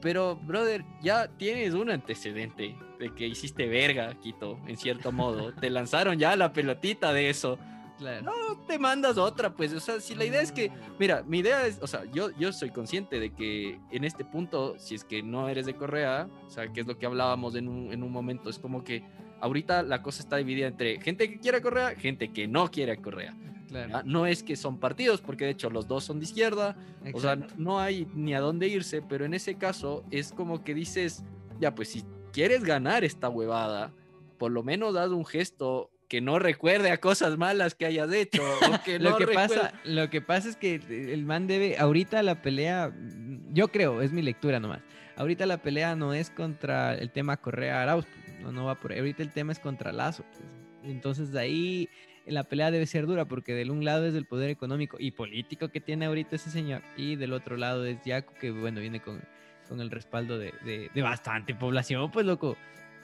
[0.00, 5.52] pero, brother, ya tienes un antecedente de que hiciste verga, Quito, en cierto modo.
[5.52, 7.58] Te lanzaron ya la pelotita de eso.
[8.02, 8.22] Claro.
[8.24, 11.66] No te mandas otra, pues, o sea, si la idea es que, mira, mi idea
[11.66, 15.22] es, o sea, yo, yo soy consciente de que en este punto, si es que
[15.22, 18.10] no eres de Correa, o sea, que es lo que hablábamos en un, en un
[18.10, 19.04] momento, es como que
[19.40, 22.92] ahorita la cosa está dividida entre gente que quiere a Correa, gente que no quiere
[22.92, 23.36] a Correa.
[23.68, 23.90] claro.
[23.90, 24.02] ¿ya?
[24.04, 26.76] No es que son partidos, porque de hecho los dos son de izquierda,
[27.14, 27.54] o sea, Exacto.
[27.56, 31.24] no hay ni a dónde irse, pero en ese caso es como que dices,
[31.60, 33.92] ya, pues si quieres ganar esta huevada,
[34.38, 38.42] por lo menos haz un gesto que no recuerde a cosas malas que hayas hecho.
[38.42, 42.22] O que lo que recuerde- pasa, lo que pasa es que el man debe, ahorita
[42.22, 44.80] la pelea, mm, yo creo, es mi lectura nomás.
[45.16, 48.04] Ahorita la pelea no es contra el tema Correa Arauz,
[48.42, 48.98] no, no va por ahí.
[48.98, 50.22] Ahorita el tema es contra Lazo.
[50.30, 50.42] pues.
[50.84, 51.88] Entonces de ahí
[52.26, 55.70] la pelea debe ser dura porque del un lado es el poder económico y político
[55.70, 59.22] que tiene ahorita ese señor y del otro lado es Yaco que bueno viene con,
[59.66, 62.58] con el respaldo de, de- de bastante población, pues loco.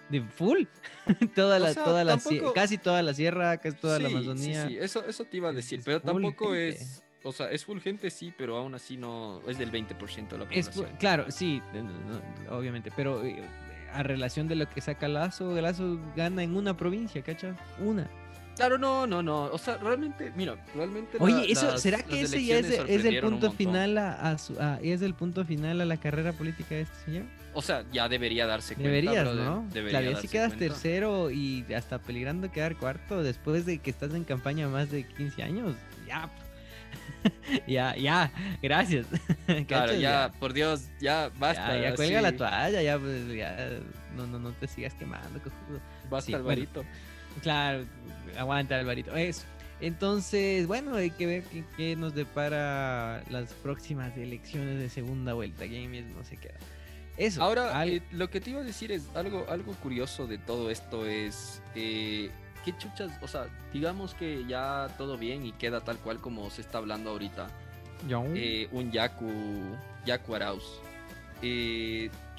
[0.08, 0.62] De full.
[1.34, 4.14] toda O la, sea, toda la, tampoco- casi toda la sierra, casi toda la Sí,
[4.14, 4.68] Amazonía.
[4.68, 6.68] sí, eso, eso te iba a es- decir, es pero tampoco gente.
[6.70, 10.38] es, o sea, es full gente, sí, pero aún así no, es del 20% de
[10.38, 10.94] la Es, población.
[10.96, 13.42] pu- claro, sí, no, no, obviamente, pero eh,
[13.92, 17.56] a relación de lo que saca Lazo, Lazo gana en una provincia, ¿cachas?
[17.80, 18.08] Una.
[18.58, 21.16] Claro, no, no, no, o sea, realmente, mira, realmente...
[21.18, 24.60] la- Oye, eso, las- ¿será que ese ya es, el punto final a, a su,
[24.60, 27.24] a- es el punto final a la carrera política de este señor?
[27.54, 28.90] O sea, ya debería darse cuenta.
[28.90, 29.64] Deberías, ¿no?
[29.72, 30.74] Debería claro, si quedas cuenta.
[30.74, 35.42] tercero y hasta peligrando quedar cuarto después de que estás en campaña más de 15
[35.42, 36.28] años, ya.
[37.66, 38.30] ya, ya,
[38.60, 39.06] gracias.
[39.68, 41.76] Claro, ya, por Dios, ya basta.
[41.76, 43.78] Ya, ya cuelga la toalla, ya, pues, ya,
[44.16, 45.80] no, no, no te sigas quemando, cojudo.
[46.10, 46.84] Basta, Sí, Alvarito.
[47.42, 47.84] Claro,
[48.38, 49.14] aguanta, Alvarito.
[49.16, 49.44] Eso.
[49.80, 55.66] Entonces, bueno, hay que ver qué, qué nos depara las próximas elecciones de segunda vuelta.
[55.66, 56.54] ¿Quién mismo se queda?
[57.16, 57.42] Eso.
[57.42, 60.70] Ahora, al- eh, lo que te iba a decir es algo, algo curioso de todo
[60.70, 62.30] esto es eh,
[62.64, 66.60] qué chuchas, o sea, digamos que ya todo bien y queda tal cual como se
[66.60, 67.48] está hablando ahorita.
[68.36, 69.30] Eh, un Yaku,
[70.06, 70.64] Yaku Arauz.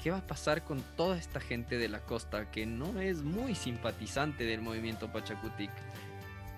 [0.02, 3.54] ¿Qué va a pasar con toda esta gente de la costa que no es muy
[3.54, 5.70] simpatizante del movimiento Pachacutic?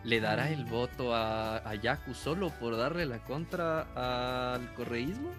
[0.04, 5.30] ¿Le dará el voto a, a Yaku solo por darle la contra al correísmo?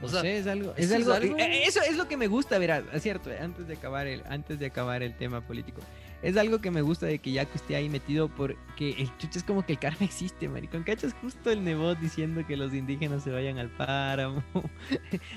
[0.00, 1.38] O No sea, sé, es algo, es ¿eso es algo, algo?
[1.38, 4.58] eh, eso es lo que me gusta, verás, es cierto, antes de acabar el, antes
[4.58, 5.80] de acabar el tema político.
[6.24, 9.44] Es algo que me gusta de que Yaku esté ahí metido porque el chucho es
[9.44, 10.82] como que el karma existe, maricón.
[10.82, 11.14] ¿Cachas?
[11.20, 14.42] Justo el Nebot diciendo que los indígenas se vayan al páramo,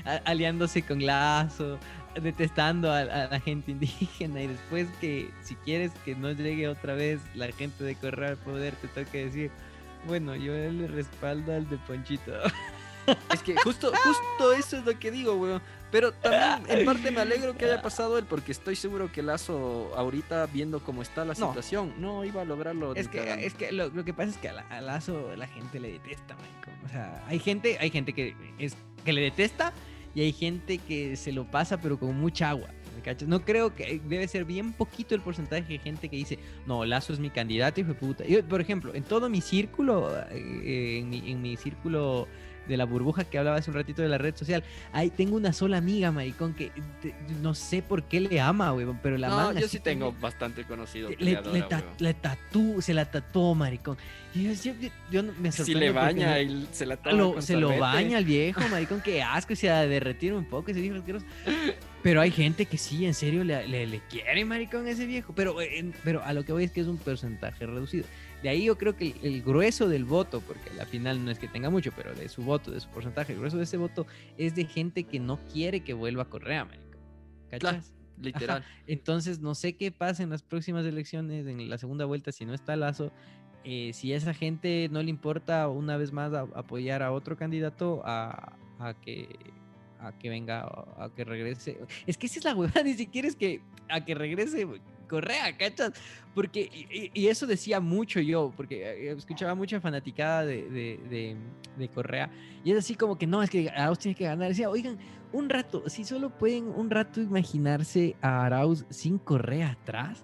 [0.24, 1.78] aliándose con Lazo,
[2.22, 6.96] detestando a, a la gente indígena y después que si quieres que no llegue otra
[6.96, 9.52] vez la gente de Correa al poder, te toca decir,
[10.08, 12.32] bueno, yo le respaldo al de Ponchito.
[13.34, 15.62] Es que justo, justo eso es lo que digo, weón.
[15.91, 19.91] Pero también en parte me alegro que haya pasado él porque estoy seguro que Lazo
[19.95, 21.47] ahorita viendo cómo está la No.
[21.47, 22.93] situación no iba a lograrlo.
[22.93, 25.47] Es que, es que lo, lo que pasa es que a, la- a Lazo la
[25.47, 26.72] gente le detesta, marico.
[26.86, 29.72] O sea, hay gente, hay gente que es que le detesta
[30.14, 32.68] y hay gente que se lo pasa pero con mucha agua.
[33.26, 37.14] No creo que debe ser bien poquito el porcentaje de gente que dice, no, Lazo
[37.14, 38.26] es mi candidato, hijo de puta.
[38.26, 42.28] Yo, por ejemplo, en todo mi círculo, eh, en, mi, en mi círculo
[42.68, 44.63] de la burbuja que hablaba hace un ratito de la red social,
[44.93, 48.99] ahí tengo una sola amiga, maricón, que te- no sé por qué le ama, weón,
[49.01, 51.09] pero la no, yo sí tengo bastante conocido.
[51.09, 51.89] le, le le, adora, ta- weón.
[51.99, 53.97] le tatú, se la tatuó, maricón.
[54.36, 54.74] Y yo,
[55.11, 58.26] yo me Si sorprende le porque baña y se la lo- se lo baña el
[58.38, 61.26] viejo, maricón, que asco, y se ha derretido un poco ese viejo asqueroso.
[62.03, 65.34] Pero hay gente que sí, en serio, le, le, le quiere, maricón, a ese viejo.
[65.36, 68.05] Pero, eh, en- pero a lo que voy es que es un porcentaje reducido.
[68.44, 71.40] De ahí yo creo que el, el grueso del voto, porque al final no es
[71.40, 74.06] que tenga mucho, pero de su voto, de su porcentaje, el grueso de ese voto
[74.38, 77.00] es de gente que no quiere que vuelva a Correa, maricón.
[77.50, 77.60] ¿Cachas?
[77.60, 77.84] Claro,
[78.22, 78.66] literal.
[78.88, 82.54] Entonces, no sé qué pasa en las próximas elecciones, en la segunda vuelta, si no
[82.54, 83.12] está Lazo.
[83.64, 87.36] eh, si a esa gente no le importa una vez más a- apoyar a otro
[87.38, 89.28] candidato a, a que
[90.00, 91.80] a que venga a, a que regrese.
[92.06, 94.68] Es que esa es la huevada, ni siquiera es que a que regrese
[95.08, 95.93] Correa, ¿cachas?
[96.36, 101.38] Porque, y, y- eso decía mucho yo, porque eh, escuchaba mucha fanaticada de, de, de-
[101.78, 102.30] de Correa,
[102.64, 104.49] y es así como que no, es que Arauz tiene que ganar.
[104.49, 104.97] Decía, oigan,
[105.32, 110.24] un rato, si solo pueden un rato imaginarse a Arauz sin Correa atrás,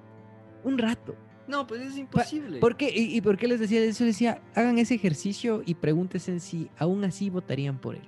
[0.64, 1.16] un rato.
[1.48, 2.60] No, pues es imposible.
[2.60, 2.90] ¿Por qué?
[2.90, 4.06] ¿Y, y por qué les decía eso?
[4.06, 8.08] Decía, hagan ese ejercicio y pregúntense si aún así votarían por él.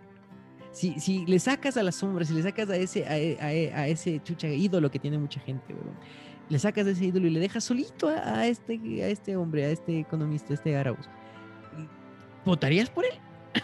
[0.72, 3.88] Si, si le sacas a la sombra, si le sacas a ese, a, a a
[3.88, 5.96] ese chucha ídolo que tiene mucha gente, weón,
[6.50, 9.66] le sacas de ese ídolo y le dejas solito a, a este, a este hombre,
[9.66, 11.08] a este economista, a este Arauz,
[12.46, 13.14] ¿votarías por él?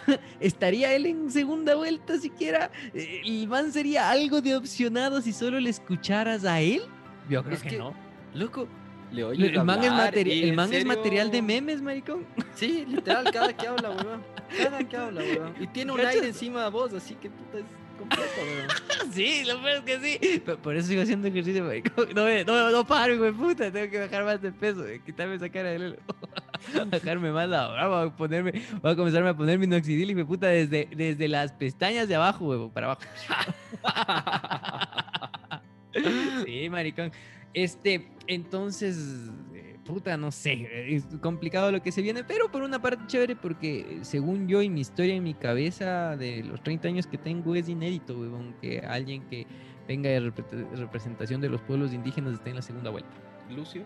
[0.40, 2.72] ¿Estaría él en segunda vuelta siquiera?
[2.94, 6.82] ¿El man sería algo de opcionado si solo le escucharas a él?
[7.30, 7.94] Yo creo Es que, que no.
[8.34, 8.68] Loco,
[9.12, 12.26] le oye El man, es, materi- el man es material de memes, maricón.
[12.56, 14.22] Sí, literal, cada que habla, weón.
[14.58, 15.54] Cada que habla, weón.
[15.60, 17.66] Y tiene un aire encima de vos, así que puta es
[18.02, 18.32] completo.
[19.14, 20.40] Sí, lo peor es que sí.
[20.40, 22.08] Por, por eso sigo haciendo ejercicio, maricón.
[22.16, 23.70] No, no, no paro, güey, puta.
[23.70, 25.98] Tengo que bajar más de peso, quitarme esa cara de lelo.
[26.92, 30.24] Bajarme más la hora, voy a ponerme, voy a comenzarme a poner minoxidil y me
[30.24, 33.02] puta desde, desde las pestañas de abajo, güey, para abajo.
[36.46, 37.12] Sí, maricón.
[37.54, 39.30] Este, entonces,
[39.94, 43.36] puta, no sé, eh, es complicado lo que se viene, pero por una parte chévere
[43.36, 47.18] porque eh, según yo y mi historia en mi cabeza de los 30 años que
[47.18, 49.46] tengo es inédito, weón, que alguien que
[49.88, 53.10] venga de repre- representación de los pueblos indígenas esté en la segunda vuelta.
[53.50, 53.84] Lucio.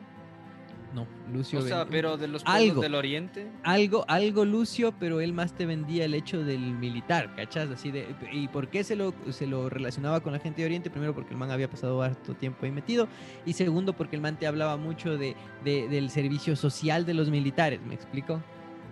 [0.96, 1.60] No, Lucio.
[1.60, 2.82] O sea, ven- pero de los pueblos Algo.
[2.82, 3.52] del oriente.
[3.64, 7.70] algo, algo Lucio, pero él más te vendía el hecho del militar, ¿cachas?
[7.70, 10.90] Así de, ¿Y por qué se lo, se lo relacionaba con la gente de Oriente?
[10.90, 13.10] Primero porque el man había pasado harto tiempo ahí metido
[13.46, 15.36] y segundo porque el man te hablaba mucho de,
[15.66, 18.42] de- del servicio social de los militares, ¿me explico?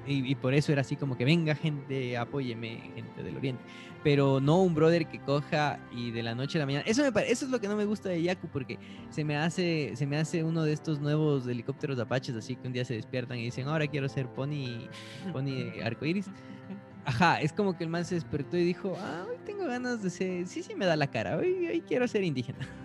[0.05, 3.63] Y, y por eso era así como que venga gente, apóyeme, gente del Oriente.
[4.03, 6.83] Pero no un brother que coja y de la noche a la mañana.
[6.85, 8.77] Eso, me eso es lo que no me gusta de Yaku porque
[9.09, 12.73] se me hace se me hace uno de estos nuevos helicópteros apaches así que un
[12.73, 14.87] día se despiertan y dicen ahora quiero ser pony
[15.31, 16.27] pony arcoiris
[17.05, 20.09] ajá es como que el man se despertó y dijo ah hoy tengo ganas de
[20.09, 22.67] ser sí sí me da la cara hoy, hoy quiero ser indígena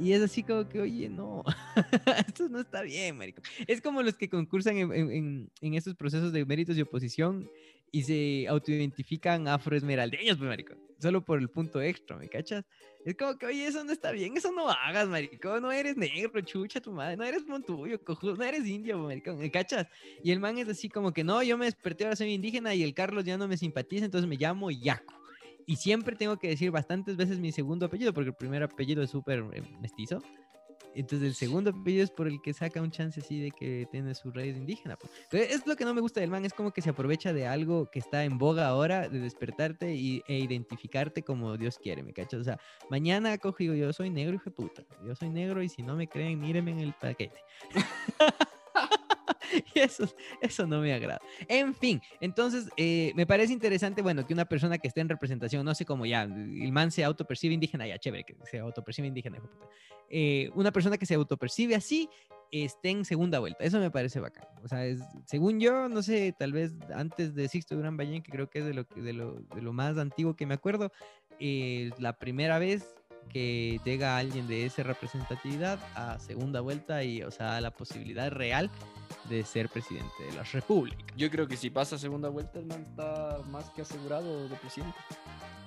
[0.00, 1.42] Y es así como que, oye, no,
[2.26, 3.42] esto no está bien, marico.
[3.66, 7.50] Es como los que concursan en, en, en estos procesos de méritos y oposición
[7.90, 10.74] y se autoidentifican afroesmeraldeños, pues, marico.
[10.98, 12.64] Solo por el punto extra, ¿me cachas?
[13.04, 15.60] Es como que, oye, eso no está bien, eso no hagas, marico.
[15.60, 19.50] No eres negro, chucha tu madre, no eres montuyo, cojudo, no eres indio, marico, ¿me
[19.50, 19.86] cachas?
[20.22, 22.82] Y el man es así como que, no, yo me desperté, ahora soy indígena y
[22.82, 25.14] el Carlos ya no me simpatiza, entonces me llamo Yaco.
[25.66, 29.10] Y siempre tengo que decir bastantes veces mi segundo apellido, porque el primer apellido es
[29.10, 30.22] súper eh, mestizo.
[31.00, 34.14] Entonces el segundo apellido es por el que saca un chance así de que tiene
[34.14, 34.96] su raíz indígena.
[34.96, 35.50] Pues.
[35.50, 37.90] Es lo que no me gusta del man, es como que se aprovecha de algo
[37.90, 42.40] que está en boga ahora, de despertarte y, e identificarte como Dios quiere, ¿me cachas?
[42.40, 42.58] O sea,
[42.90, 44.82] mañana cojo y yo soy negro, hijo de puta.
[45.06, 47.40] Yo soy negro y si no me creen, mírenme en el paquete.
[49.74, 50.04] y eso,
[50.40, 51.20] eso no me agrada.
[51.48, 55.64] En fin, entonces eh, me parece interesante, bueno, que una persona que esté en representación,
[55.64, 59.38] no sé cómo ya, el man se autopercibe indígena, ya chévere, que se autopercibe indígena,
[60.10, 62.08] eh, una persona que se autopercibe así
[62.50, 64.46] esté en segunda vuelta, eso me parece bacán.
[64.64, 68.32] O sea, es, según yo, no sé, tal vez antes de Sixto Durán Ballén, que
[68.32, 70.90] creo que es de lo, de lo, de lo más antiguo que me acuerdo,
[71.38, 72.94] eh, la primera vez
[73.28, 78.70] que llega alguien de esa representatividad a segunda vuelta y, o sea, la posibilidad real
[79.28, 81.04] de ser presidente de la República.
[81.16, 84.96] Yo creo que si pasa segunda vuelta, el man está más que asegurado de presidente.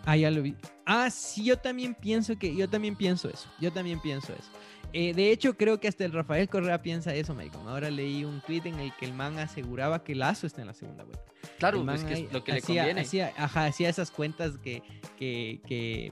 [0.05, 0.55] Ah, ya lo vi.
[0.85, 3.49] Ah, sí, yo también pienso que, yo también pienso eso.
[3.59, 4.49] Yo también pienso eso.
[4.93, 7.67] Eh, de hecho, creo que hasta el Rafael Correa piensa eso, Michael.
[7.67, 10.73] Ahora leí un tweet en el que el man aseguraba que Lazo está en la
[10.73, 11.23] segunda vuelta.
[11.59, 13.01] Claro, pues que es lo que le conviene.
[13.01, 14.83] Hacía, ajá, hacía esas cuentas que,
[15.17, 16.11] que, que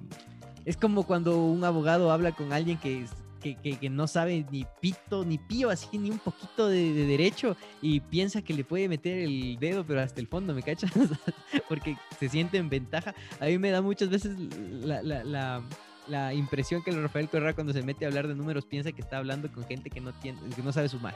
[0.65, 3.05] es como cuando un abogado habla con alguien que
[3.39, 7.99] que, que, no sabe ni pito, ni pío, así ni un poquito de, derecho y
[7.99, 10.91] piensa que le puede meter el dedo, pero hasta el fondo, ¿me cachas?
[11.69, 13.15] Porque se siente en ventaja.
[13.39, 15.61] A mí me da muchas veces la, la, la,
[16.07, 19.01] la impresión que el Rafael Correa cuando se mete a hablar de números piensa que
[19.01, 21.15] está hablando con gente que no, tiene, que no sabe sumar.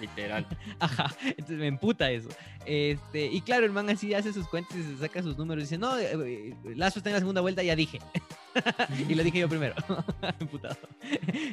[0.00, 0.46] Literal.
[0.80, 2.28] Ajá, entonces me emputa eso.
[2.66, 5.64] Este, y claro, el man así hace sus cuentas y se saca sus números y
[5.64, 7.98] dice, no, eh, eh, Lazo está en la segunda vuelta, ya dije.
[9.08, 9.74] y lo dije yo primero.
[10.40, 10.76] Emputado.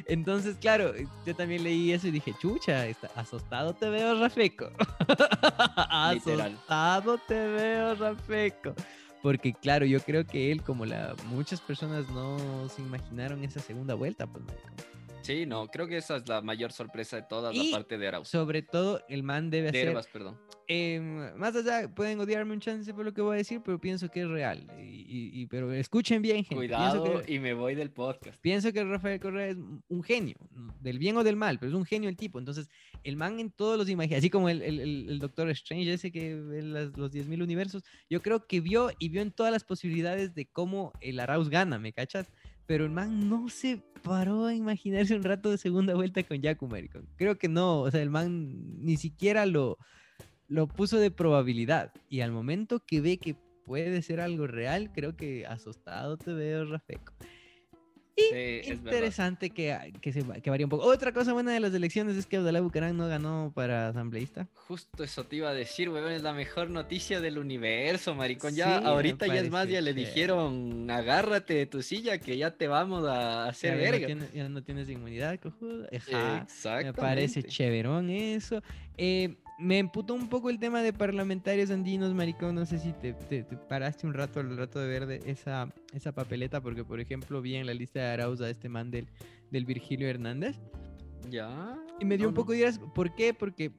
[0.06, 0.92] Entonces, claro,
[1.24, 4.70] yo también leí eso y dije, chucha, está, asustado te veo, Rafeco.
[5.76, 8.74] asustado te veo, Rafeco.
[9.22, 13.94] Porque claro, yo creo que él, como la, muchas personas no se imaginaron esa segunda
[13.94, 14.44] vuelta, pues,
[15.22, 18.28] Sí, no, creo que esa es la mayor sorpresa de toda la parte de Arauz.
[18.28, 19.88] Sobre todo, el man debe de hacer.
[19.88, 20.38] Herbas, perdón.
[20.68, 24.08] Em, más allá, pueden odiarme un chance por lo que voy a decir, pero pienso
[24.08, 24.66] que es real.
[24.78, 26.56] Y, pero escuchen bien, gente.
[26.56, 28.40] Cuidado y me voy del podcast.
[28.40, 29.56] Pienso que Rafael Correa es
[29.88, 30.36] un genio,
[30.80, 32.40] del bien o del mal, pero es un genio el tipo.
[32.40, 32.68] Entonces,
[33.04, 36.34] el man en todos los imágenes, así como el, el, el, Doctor Strange, ese que
[36.34, 40.34] ve las, los 10.000 universos, yo creo que vio y vio en todas las posibilidades
[40.34, 42.32] de cómo el Arauz gana, ¿me cachas?
[42.66, 46.58] Pero el man no se paró a imaginarse un rato de segunda vuelta con Jack
[47.14, 49.78] Creo que no, o sea, el man ni siquiera lo,
[50.48, 51.92] lo puso de probabilidad.
[52.08, 56.64] Y al momento que ve que puede ser algo real, creo que asustado te veo,
[56.64, 57.12] Rafeco.
[58.18, 60.86] Y interesante que, que, se, que varía un poco.
[60.86, 64.48] Otra cosa buena de las elecciones es que Abdalá Bucarán no ganó para asambleísta.
[64.54, 68.54] Justo eso te iba a decir, weón, es la mejor noticia del universo, maricón.
[68.54, 72.68] Ya ahorita ya es más, ya le dijeron, agárrate de tu silla que ya te
[72.68, 74.08] vamos a hacer ya, verga.
[74.08, 75.86] Ya no, tienes, ya no tienes inmunidad, cojudo.
[76.82, 78.62] Me parece chéverón eso.
[78.96, 82.54] Eh, me emputó un poco el tema de parlamentarios andinos, maricón.
[82.54, 83.14] No sé si te,
[83.68, 87.66] paraste un rato al rato de ver esa, esa papeleta, porque por ejemplo vi en
[87.66, 89.06] la lista de Arauza este man del,
[89.50, 90.58] Virgilio Hernández.
[91.30, 91.76] Ya.
[91.98, 92.78] Y me dio un poco de ideas.
[92.94, 93.32] ¿Por qué?
[93.32, 93.72] Porque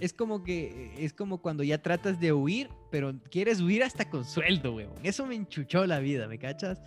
[0.00, 4.24] es como que es como cuando ya tratas de huir, pero quieres huir hasta con
[4.24, 4.92] sueldo, weón.
[5.02, 6.80] Eso me enchuchó la vida, ¿me cachas?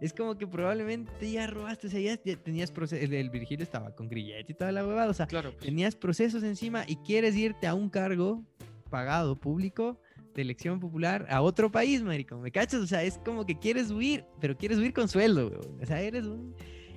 [0.00, 4.08] Es como que probablemente ya robaste, o sea, ya, tenías procesos, el, Virgilio estaba con
[4.08, 5.64] grillete y toda la huevada, o sea, claro, pues.
[5.64, 8.44] tenías procesos encima y quieres irte a un cargo
[8.90, 10.00] pagado público
[10.34, 12.80] de elección popular a otro país, marico, ¿me cachas?
[12.80, 15.82] O sea, es como que quieres huir, pero quieres huir con sueldo, weón.
[15.82, 16.54] o sea, eres un...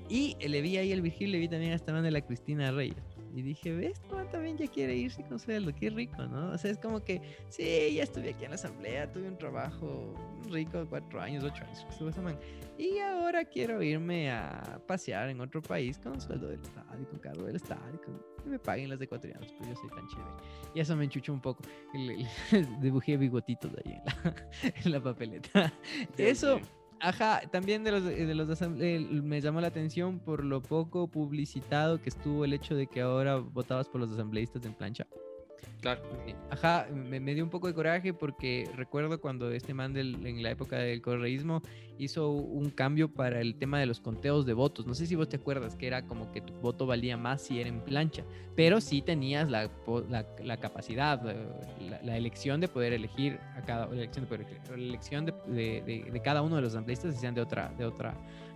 [0.10, 2.98] Y le vi ahí al Virgilio, le vi también a esta de la Cristina Reyes.
[3.34, 6.52] Y dije, ves, no, también ya quiere irse con sueldo, qué rico, ¿no?
[6.52, 10.14] O sea, es como que, sí, ya estuve aquí en la asamblea, tuve un trabajo
[10.50, 12.38] rico, cuatro años, ocho años.
[12.78, 17.20] Y ahora quiero irme a pasear en otro país con sueldo del Estado y con
[17.20, 20.30] cargo del Estado y que me paguen las ecuatorianas, pues yo soy tan chévere.
[20.74, 21.62] Y eso me enchuchó un poco.
[22.82, 24.36] dibujé bigotitos ahí en la,
[24.86, 25.74] en la papeleta.
[26.18, 26.60] Eso...
[27.02, 32.10] Ajá, también de los, de los me llamó la atención por lo poco publicitado que
[32.10, 35.08] estuvo el hecho de que ahora votabas por los asambleístas en plancha.
[35.82, 36.02] Claro.
[36.28, 40.44] Eh, Ajá, me, dio un poco de coraje porque recuerdo cuando este man del- en
[40.44, 41.62] la época del correísmo
[41.98, 44.86] hizo un cambio para el tema de los conteos de votos.
[44.88, 47.60] No sé si vos te acuerdas que era como que tu voto valía más si
[47.60, 48.24] era en plancha,
[48.56, 49.70] pero sí tenías la,
[50.10, 54.62] la, la capacidad, eh, la, elección de poder elegir a cada elección de, poder elegir,
[54.70, 58.14] la elección de- de cada uno de los asambleístas si sean de otra de otra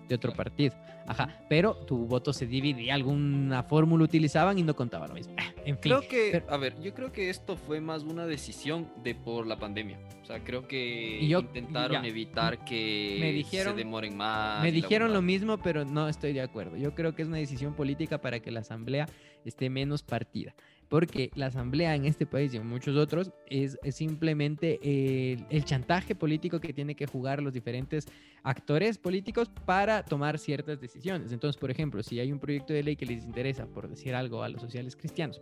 [0.07, 0.73] de otro partido.
[1.05, 5.35] Ajá, pero tu voto se dividía, alguna fórmula utilizaban y no contaba lo mismo.
[5.65, 8.87] En fin, Creo que, pero- a ver, yo creo que esto fue más una decisión
[9.03, 9.99] de por la pandemia.
[10.21, 12.07] O sea, creo que yo- intentaron ya.
[12.07, 14.61] evitar que Me dijeron- se demoren más.
[14.63, 16.77] Me dijeron lo mismo, pero no estoy de acuerdo.
[16.77, 19.07] Yo creo que es una decisión política para que la asamblea
[19.43, 20.55] esté menos partida.
[20.93, 25.65] Porque la asamblea en este país y en muchos otros es, es simplemente el, el
[25.65, 28.05] chantaje político que tiene que jugar los diferentes
[28.43, 31.31] actores políticos para tomar ciertas decisiones.
[31.31, 34.43] Entonces, por ejemplo, si hay un proyecto de ley que les interesa, por decir algo,
[34.43, 35.41] a los sociales cristianos,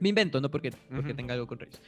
[0.00, 1.80] me invento, no porque, porque tenga algo contra ellos.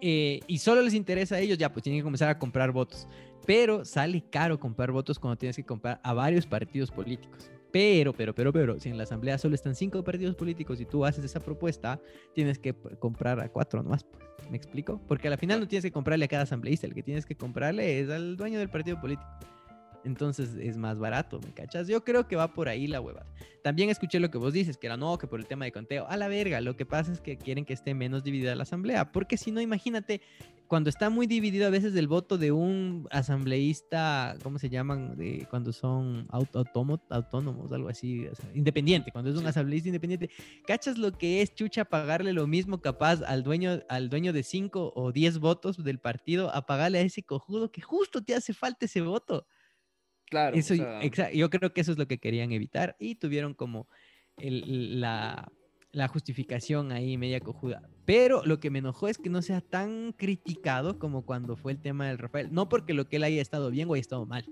[0.00, 3.06] eh, y solo les interesa a ellos, ya pues tienen que comenzar a comprar votos.
[3.46, 7.52] Pero sale caro comprar votos cuando tienes que comprar a varios partidos políticos.
[7.76, 11.04] Pero, pero, pero, pero, si en la asamblea solo están cinco partidos políticos y tú
[11.04, 12.00] haces esa propuesta,
[12.32, 14.02] tienes que comprar a cuatro nomás.
[14.02, 14.50] pues.
[14.50, 14.98] ¿Me explico?
[15.06, 18.00] Porque al final no tienes que comprarle a cada asambleísta, el que tienes que comprarle
[18.00, 19.28] es al dueño del partido político.
[20.06, 21.88] Entonces es más barato, ¿me cachas?
[21.88, 23.26] Yo creo que va por ahí la huevada.
[23.62, 26.06] También escuché lo que vos dices, que era no, que por el tema de conteo.
[26.08, 29.10] A la verga, lo que pasa es que quieren que esté menos dividida la asamblea.
[29.10, 30.20] Porque si no, imagínate,
[30.68, 35.16] cuando está muy dividido a veces el voto de un asambleísta, ¿cómo se llaman?
[35.16, 39.48] De, cuando son aut- autómo- autónomos, algo así, o sea, independiente, cuando es un Sí.
[39.48, 40.30] asambleísta independiente,
[40.66, 44.92] ¿cachas lo que es chucha pagarle lo mismo capaz al dueño, al dueño de 5
[44.94, 48.86] o 10 votos del partido a pagarle a ese cojudo que justo te hace falta
[48.86, 49.46] ese voto?
[50.28, 50.56] Claro.
[50.56, 53.54] Eso, o sea, exa- yo creo que eso es lo que querían evitar y tuvieron
[53.54, 53.88] como
[54.36, 55.50] el- la,
[55.92, 57.88] la justificación ahí media cojuda.
[58.04, 61.78] Pero lo que me enojó es que no sea tan criticado como cuando fue el
[61.80, 62.52] tema del Rafael.
[62.52, 64.44] No porque lo que él haya estado bien o haya estado mal.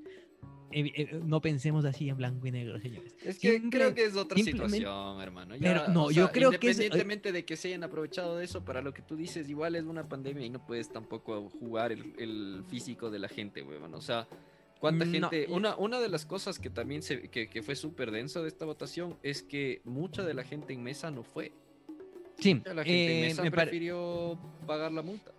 [0.73, 3.15] Eh, eh, no pensemos así en blanco y negro, señores.
[3.25, 5.55] Es que Simple- creo que es otra situación, hermano.
[5.61, 8.65] Pero no, yo sea, creo que es- Independientemente de que se hayan aprovechado de eso,
[8.65, 12.15] para lo que tú dices, igual es una pandemia y no puedes tampoco jugar el,
[12.19, 13.95] el físico de la gente, weón.
[13.95, 14.27] O sea,
[14.79, 15.47] ¿cuánta No, gente?
[15.51, 18.65] Una, una de las cosas que también se, que, que fue súper denso de esta
[18.65, 21.53] votación es que mucha de la gente en mesa no fue.
[22.39, 25.33] Sí, Mucha de la gente en eh, mesa me prefirió pagar la multa.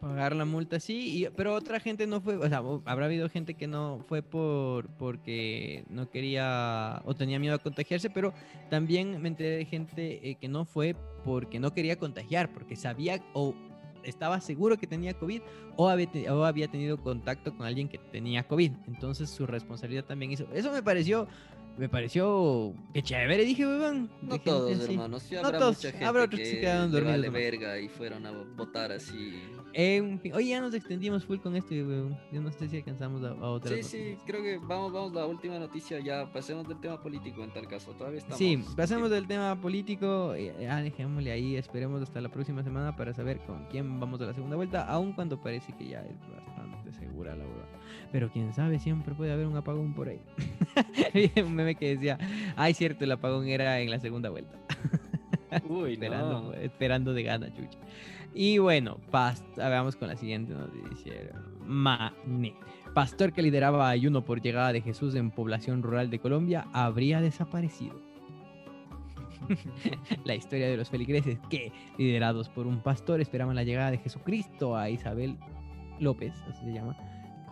[0.00, 3.54] pagar la multa, sí, y- pero otra gente no fue, o sea, habrá habido gente
[3.54, 8.34] que no fue por porque no quería o tenía miedo a contagiarse, pero
[8.68, 13.24] también me enteré de gente eh, que no fue porque no quería contagiar, porque sabía
[13.32, 13.54] o
[14.04, 15.42] estaba seguro que tenía COVID
[15.76, 18.72] o había, o había tenido contacto con alguien que tenía COVID.
[18.86, 20.46] Entonces su responsabilidad también hizo.
[20.52, 21.26] Eso me pareció,
[21.78, 24.10] me pareció que chévere, dije, weón.
[24.20, 24.92] No todos, así.
[24.92, 25.22] hermanos.
[25.22, 27.88] Sí No habrá todos, mucha gente habrá otros que se quedaron dormidos vale verga y
[27.88, 29.42] fueron a votar así.
[29.74, 32.18] En fin, oye, ya nos extendimos full con esto, weón.
[32.30, 33.74] Yo no sé si alcanzamos a, a otra.
[33.76, 37.52] Sí, sí, creo que vamos, vamos, la última noticia ya, pasemos del tema político en
[37.52, 38.36] tal caso, todavía estamos.
[38.36, 42.96] Sí, pasamos del del tema político, eh, ya dejémosle ahí, esperemos hasta la próxima semana
[42.96, 46.16] para saber con quién vamos a la segunda vuelta, aun cuando parece que ya es
[46.28, 47.68] bastante segura la verdad.
[48.12, 50.20] Pero quién sabe, siempre puede haber un apagón por ahí.
[51.42, 52.18] Un meme que decía,
[52.56, 54.58] ay cierto, el apagón era en la segunda vuelta.
[55.68, 56.52] Uy, esperando, no.
[56.54, 57.78] esperando de gana, chucha.
[58.34, 61.14] Y bueno, pas- vamos con la siguiente noticia.
[61.66, 62.54] Mané.
[62.94, 68.00] Pastor que lideraba ayuno por llegada de Jesús en población rural de Colombia habría desaparecido.
[70.24, 74.76] la historia de los feligreses que, liderados por un pastor, esperaban la llegada de Jesucristo
[74.76, 75.36] a Isabel
[75.98, 76.96] López, así se llama,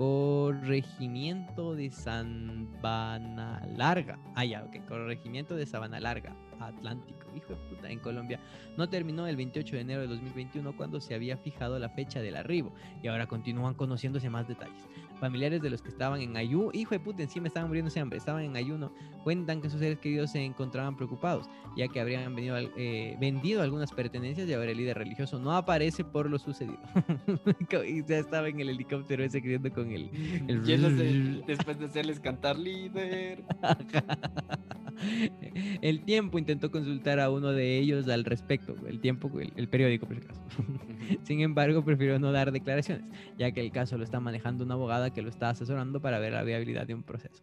[0.00, 4.18] corregimiento de Sabana Larga.
[4.34, 8.40] Ah, ya, ok, corregimiento de Sabana Larga, Atlántico, hijo de puta, en Colombia.
[8.78, 12.36] No terminó el 28 de enero de 2021 cuando se había fijado la fecha del
[12.36, 12.72] arribo
[13.02, 14.88] y ahora continúan conociéndose más detalles.
[15.20, 18.42] Familiares de los que estaban en ayuno, hijo de puta, encima estaban muriéndose hambre, estaban
[18.42, 18.90] en ayuno,
[19.22, 21.46] cuentan que sus seres queridos se encontraban preocupados,
[21.76, 26.04] ya que habrían venido, eh, vendido algunas pertenencias y ahora el líder religioso no aparece
[26.04, 26.78] por lo sucedido.
[27.86, 30.10] y ya estaba en el helicóptero ese queriendo con el...
[30.48, 33.44] el Llenos de- después de hacerles cantar líder.
[35.82, 40.06] el tiempo intentó consultar a uno de ellos al respecto, el tiempo, el, el periódico
[40.06, 40.42] por si acaso.
[41.22, 43.04] Sin embargo, prefirió no dar declaraciones,
[43.38, 46.32] ya que el caso lo está manejando una abogada que lo está asesorando para ver
[46.32, 47.42] la viabilidad de un proceso.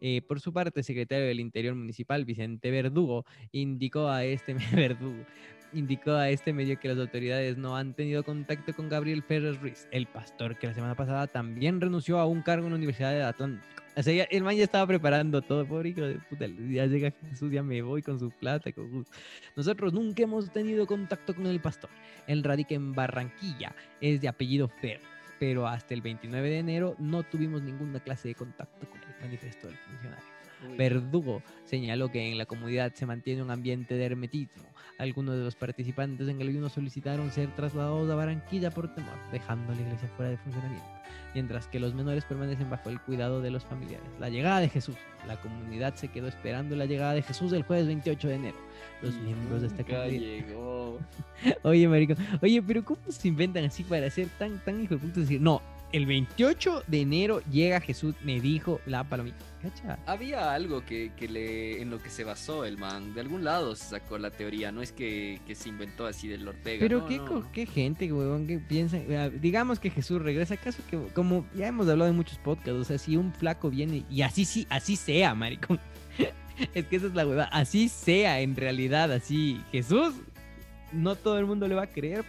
[0.00, 5.24] Eh, por su parte, el secretario del Interior Municipal, Vicente Verdugo, indicó a este Verdugo,
[5.72, 9.88] indicó a este medio que las autoridades no han tenido contacto con Gabriel Ferrer Ruiz,
[9.92, 13.22] el pastor que la semana pasada también renunció a un cargo en la Universidad de
[13.22, 13.83] Atlántico.
[13.96, 16.46] El man ya estaba preparando todo, pobre hijo de puta.
[16.46, 18.72] Ya llega Jesús, ya me voy con su plata.
[18.72, 19.06] con
[19.54, 21.90] Nosotros nunca hemos tenido contacto con el pastor.
[22.26, 25.00] Él radica en Barranquilla, es de apellido Fer.
[25.38, 29.68] Pero hasta el 29 de enero no tuvimos ninguna clase de contacto con él, manifestó
[29.68, 30.33] el funcionario.
[30.76, 34.64] Verdugo señaló que en la comunidad se mantiene un ambiente de hermetismo.
[34.98, 39.74] Algunos de los participantes en el ayuno solicitaron ser trasladados a Barranquilla por temor, dejando
[39.74, 40.86] la iglesia fuera de funcionamiento,
[41.34, 44.06] mientras que los menores permanecen bajo el cuidado de los familiares.
[44.20, 44.94] La llegada de Jesús.
[45.26, 48.56] La comunidad se quedó esperando la llegada de Jesús el jueves 28 de enero.
[49.02, 51.00] Los miembros de esta comunidad llegó.
[51.62, 52.14] Oye, marico.
[52.40, 55.20] Oye, pero ¿cómo se inventan así para ser tan, tan hijo de puta?
[55.20, 55.60] Decir, no,
[55.94, 59.38] el 28 de enero llega Jesús, me dijo la palomita.
[59.62, 59.96] ¿Cacha?
[60.06, 63.14] Había algo que, que le, en lo que se basó el man.
[63.14, 64.72] De algún lado se sacó la teoría.
[64.72, 66.80] No es que, que se inventó así del Ortega.
[66.80, 67.52] Pero no, qué, no.
[67.52, 68.98] qué gente, huevón, que piensa.
[69.40, 70.54] Digamos que Jesús regresa.
[70.54, 74.04] ¿Acaso que, como ya hemos hablado en muchos podcasts, o sea, si un flaco viene
[74.10, 75.78] y así sí, así sea, maricón.
[76.74, 77.48] es que esa es la huevada.
[77.52, 79.62] Así sea, en realidad, así.
[79.70, 80.12] Jesús,
[80.92, 82.24] no todo el mundo le va a creer.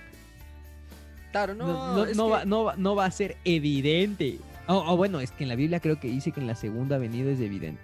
[1.35, 4.39] Claro, No, no, no, no que- va, no, va, no va a ser evidente.
[4.67, 6.97] Oh, oh, bueno, es que en la Biblia creo que dice que en la segunda
[6.97, 7.81] venida es evidente.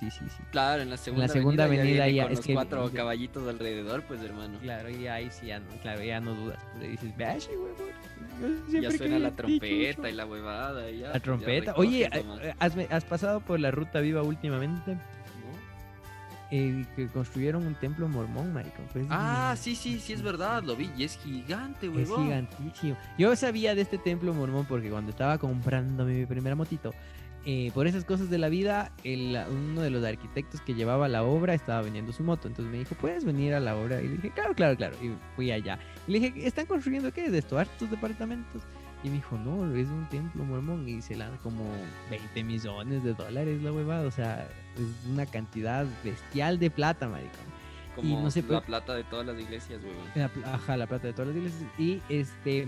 [0.00, 0.42] Sí, sí, sí.
[0.50, 2.96] Claro, en la segunda, segunda avenida, avenida ya, ya, con es los que- cuatro que-
[2.96, 4.58] caballitos alrededor, pues hermano.
[4.60, 6.58] Claro, y ahí sí ya no, claro, ya no dudas.
[6.72, 9.66] Pues le dices, huevón, Ya suena la trompeta
[10.02, 10.08] dicho".
[10.08, 10.90] y la huevada.
[10.90, 11.72] y ya, La ya trompeta.
[11.72, 14.96] recoges Oye, nomás, eh, ¿has, has pasado por la ruta viva últimamente?
[16.52, 18.84] Eh, que construyeron un templo mormón, maricón.
[18.92, 22.24] pues, Ah, sí, sí, sí, es verdad, lo vi y es gigante, Es huevón.
[22.24, 22.96] gigantísimo.
[23.18, 26.94] Yo sabía de este templo mormón porque cuando estaba comprando mi primera motito,
[27.44, 31.24] eh, por esas cosas de la vida, el- uno de los arquitectos que llevaba la
[31.24, 32.46] obra estaba vendiendo su moto.
[32.46, 34.00] Entonces me dijo, ¿puedes venir a la obra?
[34.00, 34.96] Y le dije, claro, claro, claro.
[35.02, 35.78] Y fui allá.
[36.06, 37.58] Y le dije, ¿están construyendo qué es esto?
[37.58, 38.62] ¿Hartos departamentos?
[39.06, 40.88] Y me dijo, no, es un templo mormón.
[40.88, 41.64] Y se la como
[42.10, 44.04] 20 millones de dólares la huevada.
[44.06, 47.46] O sea, es una cantidad bestial de plata, maricón.
[47.94, 50.44] Como no sé, la plata de todas las iglesias, huevón.
[50.44, 51.62] Ajá, la plata de todas las iglesias.
[51.78, 52.66] Y este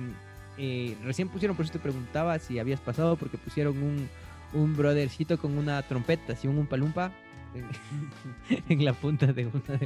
[0.59, 4.09] eh, recién pusieron, por eso te preguntaba si habías pasado, porque pusieron un,
[4.55, 7.11] un brothercito con una trompeta, así un umpalumpa,
[7.55, 9.78] en, en la punta de una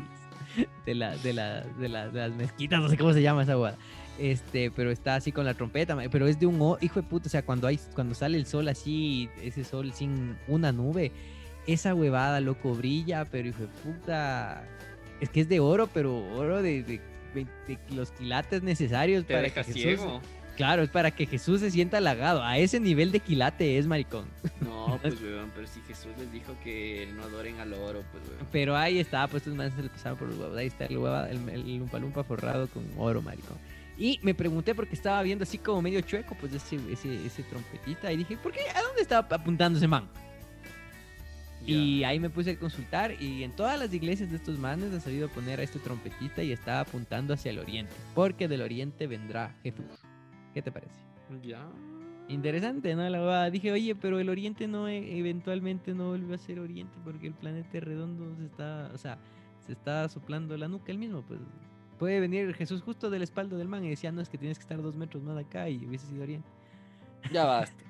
[0.85, 3.23] de las, de, la, de, la, de, la- de las mezquitas, no sé cómo se
[3.23, 3.77] llama esa guada.
[4.19, 7.31] Este, pero está así con la trompeta, pero es de un hijo de puta, o
[7.31, 11.13] sea, cuando hay, cuando sale el sol así, ese sol sin una nube,
[11.67, 14.65] esa huevada, loco, brilla, pero hijo de puta,
[15.21, 17.01] es que es de oro, pero oro de, de,
[17.35, 20.21] 20 los quilates necesarios Te para deja que Jesús, ciego.
[20.57, 24.27] claro, es para que Jesús se sienta halagado, a ese nivel de quilate es maricón.
[24.61, 28.47] No, pues, huevón, pero si Jesús les dijo que no adoren al oro, pues, huevón.
[28.53, 30.59] Pero ahí está, pues estos manes se le pasaban por los huevos.
[30.59, 33.57] Ahí está el, hueva, el, el lumpa lumpa forrado con oro, maricón.
[34.03, 38.13] Y me pregunté porque estaba viendo así como medio chueco, pues ese, ese, ese trompetita.
[38.13, 38.59] Y dije, ¿por qué?
[38.75, 40.09] ¿A dónde estaba apuntando ese man?
[41.65, 44.99] Y ahí me puse a consultar y en todas las iglesias de estos manes ha
[44.99, 47.93] sabido poner a este trompetista y está apuntando hacia el oriente.
[48.13, 49.85] Porque del oriente vendrá Jesús.
[50.53, 50.97] ¿Qué te parece?
[51.45, 51.65] Ya.
[52.27, 53.09] Interesante, ¿no?
[53.09, 53.51] La.
[53.51, 57.35] Dije, oye, pero el Oriente no e- eventualmente no vuelve a ser Oriente porque el
[57.35, 59.19] planeta redondo se está, o sea,
[59.65, 61.39] se está soplando la nuca el mismo, pues.
[62.03, 64.63] Puede venir Jesús justo del espaldo del man y decía, no, es que tienes que
[64.63, 66.49] estar dos metros más acá y hubiese sido Oriente.
[67.33, 67.81] Ya basta.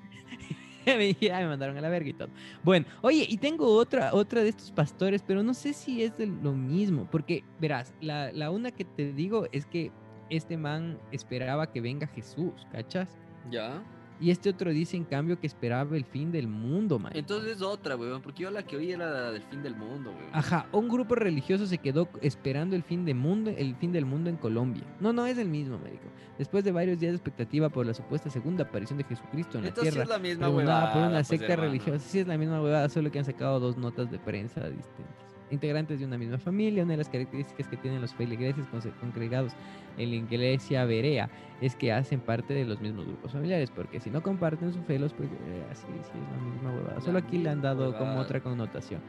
[0.85, 2.29] "Ay, me mandaron a la verga y todo.
[2.61, 6.27] Bueno, oye, y tengo otra, otra de estos pastores, pero no sé si es de
[6.27, 9.91] lo mismo, porque verás, la, la una que te digo es que
[10.29, 13.17] este man esperaba que venga Jesús, ¿cachas?
[13.49, 13.81] Ya.
[14.23, 17.11] Y este otro dice, en cambio, que esperaba el fin del mundo, man.
[17.13, 20.29] Entonces otra, weón, porque yo la que oí era la del fin del mundo, weón.
[20.31, 24.29] Ajá, un grupo religioso se quedó esperando el fin, de mundo, el fin del mundo
[24.29, 24.85] en Colombia.
[25.01, 26.05] No, no es el mismo, médico.
[26.37, 29.69] Después de varios días de expectativa por la supuesta segunda aparición de Jesucristo en la
[29.71, 30.93] Entonces tierra, es la misma huevada.
[30.93, 31.99] por una pues, secta religiosa.
[31.99, 35.32] Sí, es la misma huevada, solo que han sacado dos notas de prensa distintas.
[35.53, 38.65] Integrantes de una misma familia, una de las características que tienen los feligreses
[38.99, 39.53] congregados
[39.97, 41.29] en la iglesia berea
[41.61, 44.97] es que hacen parte de los mismos grupos familiares, porque si no comparten su fe,
[44.97, 46.95] los pues, eh, así, sí, es la misma huevada.
[46.95, 49.01] La Solo aquí le han misma dado como otra connotación.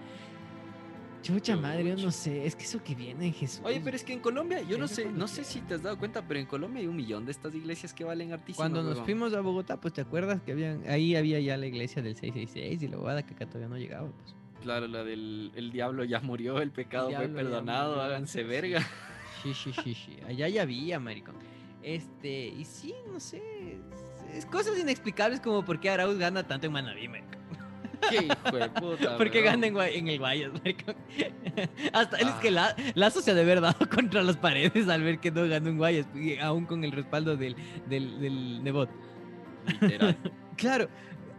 [1.23, 3.63] Chucha madre, yo no sé, es que eso que viene en Jesús.
[3.65, 5.99] Oye, pero es que en Colombia, yo no sé, no sé si te has dado
[5.99, 8.59] cuenta, pero en Colombia hay un millón de estas iglesias que valen hartísimo.
[8.59, 9.05] Cuando nos huevón.
[9.07, 12.83] fuimos a Bogotá, pues te acuerdas que habían, ahí había ya la iglesia del 666
[12.83, 14.11] y la huevada que acá todavía no llegaba.
[14.11, 14.44] Pues.
[14.65, 18.49] Claro, la del el diablo ya murió, el pecado fue perdonado, háganse sí.
[18.49, 18.81] verga.
[19.43, 20.17] Sí, sí, sí, sí.
[20.27, 21.35] Allá ya había, maricón.
[21.83, 23.43] Este, y sí, no sé.
[24.33, 27.35] Es, cosas inexplicables como por qué Arauz gana tanto en Manaví, maricón.
[28.09, 29.17] Qué hijo de puta.
[29.19, 30.97] ¿Por qué gana en, en el Guayas, maricón?
[31.93, 32.51] Hasta él es que Ah.
[32.51, 35.69] la, Lazo se ha de haber dado contra las paredes al ver que no ganó
[35.69, 37.55] en Guayas, y aún con el respaldo del,
[37.87, 38.89] del, del Nebot.
[39.67, 40.17] Literal.
[40.57, 40.89] Claro,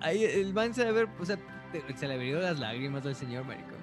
[0.01, 1.39] ahí el man se debe haber, o sea,
[1.82, 3.76] te- se le abrieron las lágrimas al señor, maricón.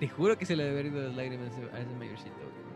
[0.00, 2.68] Te juro que se le abrieron las lágrimas a ese- mayorcito, güey.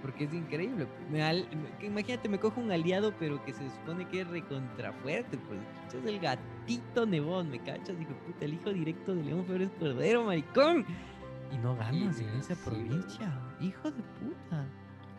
[0.00, 0.86] Porque es increíble.
[0.86, 1.10] pues.
[1.10, 1.46] Me al-
[1.78, 5.38] que imagínate, me cojo un aliado, pero que se supone que es recontrafuerte.
[5.38, 5.60] Pues
[5.94, 7.96] es el gatito nevón, ¿me cachas?
[7.98, 10.84] Dijo, puta, el hijo directo de León Febres Cordero, maricón.
[11.52, 13.32] Y no ganas en esa sí, provincia.
[13.60, 14.66] Hijo de puta.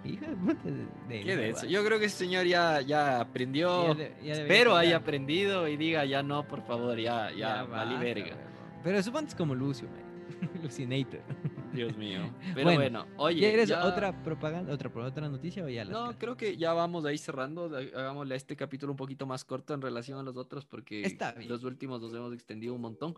[0.03, 0.63] Hijo de puta.
[0.69, 0.73] De,
[1.17, 1.65] de- Qué de- denso.
[1.65, 3.87] Yo creo que ese señor ya, ya aprendió.
[3.89, 7.99] ya de- ya Espero haya aprendido y diga ya no, por favor, ya, ya, basta,
[7.99, 8.35] verga.
[8.83, 10.13] Pero suponte es como Lucio, man.
[10.63, 11.21] Lucinator.
[11.73, 12.19] Dios mío.
[12.53, 13.39] Pero Bueno, bueno, oye.
[13.39, 17.17] ¿Quieres ya- otra propaganda, otra, otra noticia o ya No, creo que ya vamos ahí
[17.17, 17.65] cerrando.
[17.75, 21.17] Hagámosle a este capítulo un poquito más corto en relación a los otros porque
[21.47, 23.15] los últimos nos hemos extendido un montón.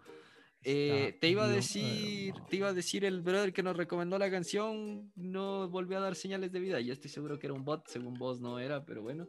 [0.67, 4.31] Eh, te iba a decir, te iba a decir el brother que nos recomendó la
[4.31, 6.79] canción, no volvió a dar señales de vida.
[6.79, 9.27] Yo estoy seguro que era un bot, según vos no era, pero bueno.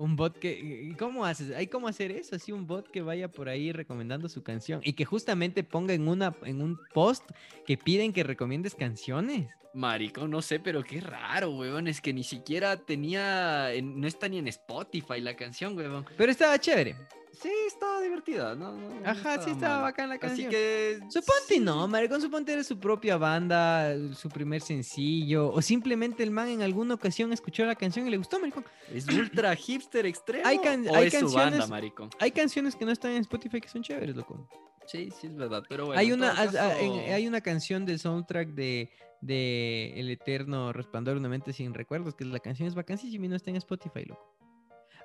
[0.00, 0.58] Un bot que.
[0.58, 1.54] ¿y ¿Cómo haces?
[1.54, 2.34] ¿Hay cómo hacer eso?
[2.34, 6.08] Así un bot que vaya por ahí recomendando su canción y que justamente ponga en,
[6.08, 7.22] una, en un post
[7.66, 9.48] que piden que recomiendes canciones.
[9.74, 11.86] Marico, no sé, pero qué raro, weón.
[11.86, 16.06] Es que ni siquiera tenía, en- no está ni en Spotify la canción, weón.
[16.16, 16.96] Pero estaba chévere.
[17.32, 18.72] Sí, estaba divertida, ¿no?
[18.72, 19.82] no- no Ajá, sí estaba mal.
[19.84, 20.50] bacán la Así canción.
[20.50, 20.98] que.
[21.08, 21.60] Suponte sí.
[21.60, 26.62] no, maricón, suponte era su propia banda, su primer sencillo, o simplemente el man en
[26.62, 28.64] alguna ocasión escuchó la canción y le gustó, maricón.
[28.92, 30.46] ¿Es ultra hipster extremo?
[30.46, 32.10] Hay can- o hay es su banda, canciones- marico?
[32.18, 34.48] Hay canciones que no están en Spotify que son chéveres, loco.
[34.86, 36.00] Sí, sí, es verdad, pero bueno.
[36.00, 41.28] hay, una, caso- hay una canción del soundtrack de, de El Eterno Resplandor de una
[41.28, 44.34] mente sin recuerdos, que la canción es vacancísima y no está en Spotify, loco.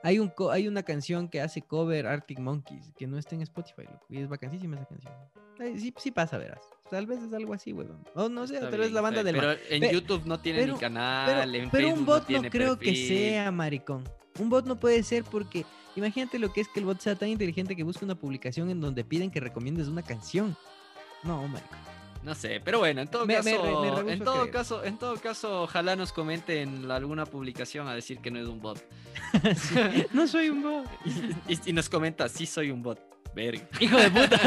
[0.04, 3.84] Hay, un hay una canción que hace cover Arctic Monkeys, que no está en Spotify,
[3.84, 5.14] loco, y es vacancísima esa canción.
[5.80, 6.60] Sí, sí pasa, verás.
[6.92, 8.04] Tal vez es algo así, weón.
[8.14, 9.36] O no sé, Está tal vez la banda del.
[9.36, 12.20] Pero en Pe- YouTube no tiene pero- ni canal, Pero, en pero Facebook un bot
[12.22, 14.04] no, tiene creo que sea, maricón.
[14.40, 15.66] Un bot no puede ser porque
[15.96, 18.82] imagínate lo que es que el bot sea tan inteligente que busque una publicación en
[18.82, 20.56] donde piden que recomiendes una canción.
[21.24, 21.80] No, maricón.
[22.26, 24.52] No sé, pero bueno, en todo Me- me caso, me rehúso en todo creer.
[24.52, 28.60] caso, en todo caso, ojalá nos comenten alguna publicación a decir que no es un
[28.60, 28.84] bot.
[29.56, 29.76] Sí,
[30.12, 30.86] No soy un bot.
[31.48, 33.00] y, y nos comenta, sí soy un bot.
[33.36, 33.68] Verga.
[33.82, 34.38] Hijo de puta.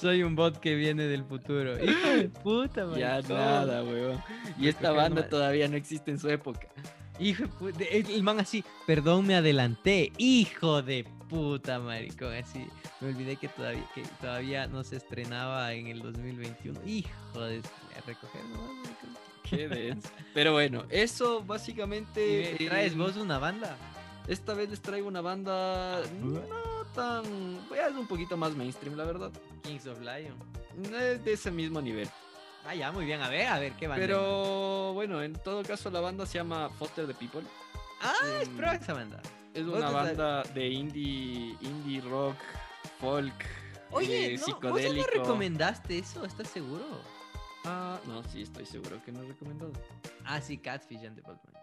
[0.00, 1.74] soy un bot que viene del futuro.
[1.82, 2.98] Hijo de puta, maricón.
[2.98, 4.22] Ya nada, weón.
[4.58, 6.66] Y esta banda todavía no existe en su época.
[7.18, 7.84] Hijo de puta.
[7.84, 10.12] El el man así, perdón, me adelanté.
[10.18, 11.04] Hijo de
[11.34, 12.32] puta, maricón.
[12.34, 12.66] Así,
[13.00, 16.80] me olvidé que todavía, que todavía no se estrenaba en el 2021.
[16.86, 17.58] Hijo de...
[17.58, 18.88] a recoger nomás.
[19.42, 20.08] Qué denso.
[20.32, 22.56] Pero bueno, eso ¿Y básicamente.
[22.58, 23.76] me ¿Traes vos una banda?
[24.28, 26.40] Esta vez les traigo una banda no
[26.94, 27.24] tan.
[27.24, 29.30] Es un poquito más mainstream, la verdad.
[29.62, 30.34] Kings of Lion.
[30.94, 32.08] Es de ese mismo nivel.
[32.66, 33.20] Ah, ya, muy bien.
[33.20, 34.00] A ver, a ver, ¿qué banda?
[34.00, 37.42] Pero bueno, en todo caso, la banda se llama Foster the People.
[38.00, 39.20] Ah, es pro esa banda.
[39.54, 42.36] Es una sabes- banda de indie, indie rock,
[43.00, 43.32] folk,
[43.92, 45.06] Oye, eh, no, ¿vos ya no psicodélico.
[45.14, 46.24] recomendaste eso?
[46.24, 46.84] ¿Estás seguro?
[47.64, 49.72] Ah, no, sí, estoy seguro que no he recomendado.
[50.24, 51.54] Ah, sí, Catfish and the Batman.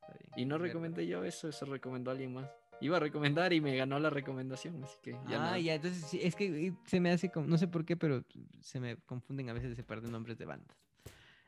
[0.00, 0.32] Está bien.
[0.36, 2.48] Y no recomendé yo eso, eso recomendó alguien más.
[2.80, 6.18] Iba a recomendar y me ganó la recomendación, así que ya ah, ya, entonces sí,
[6.20, 8.24] es que se me hace como, no sé por qué, pero
[8.60, 10.76] se me confunden a veces ese par de nombres de bandas.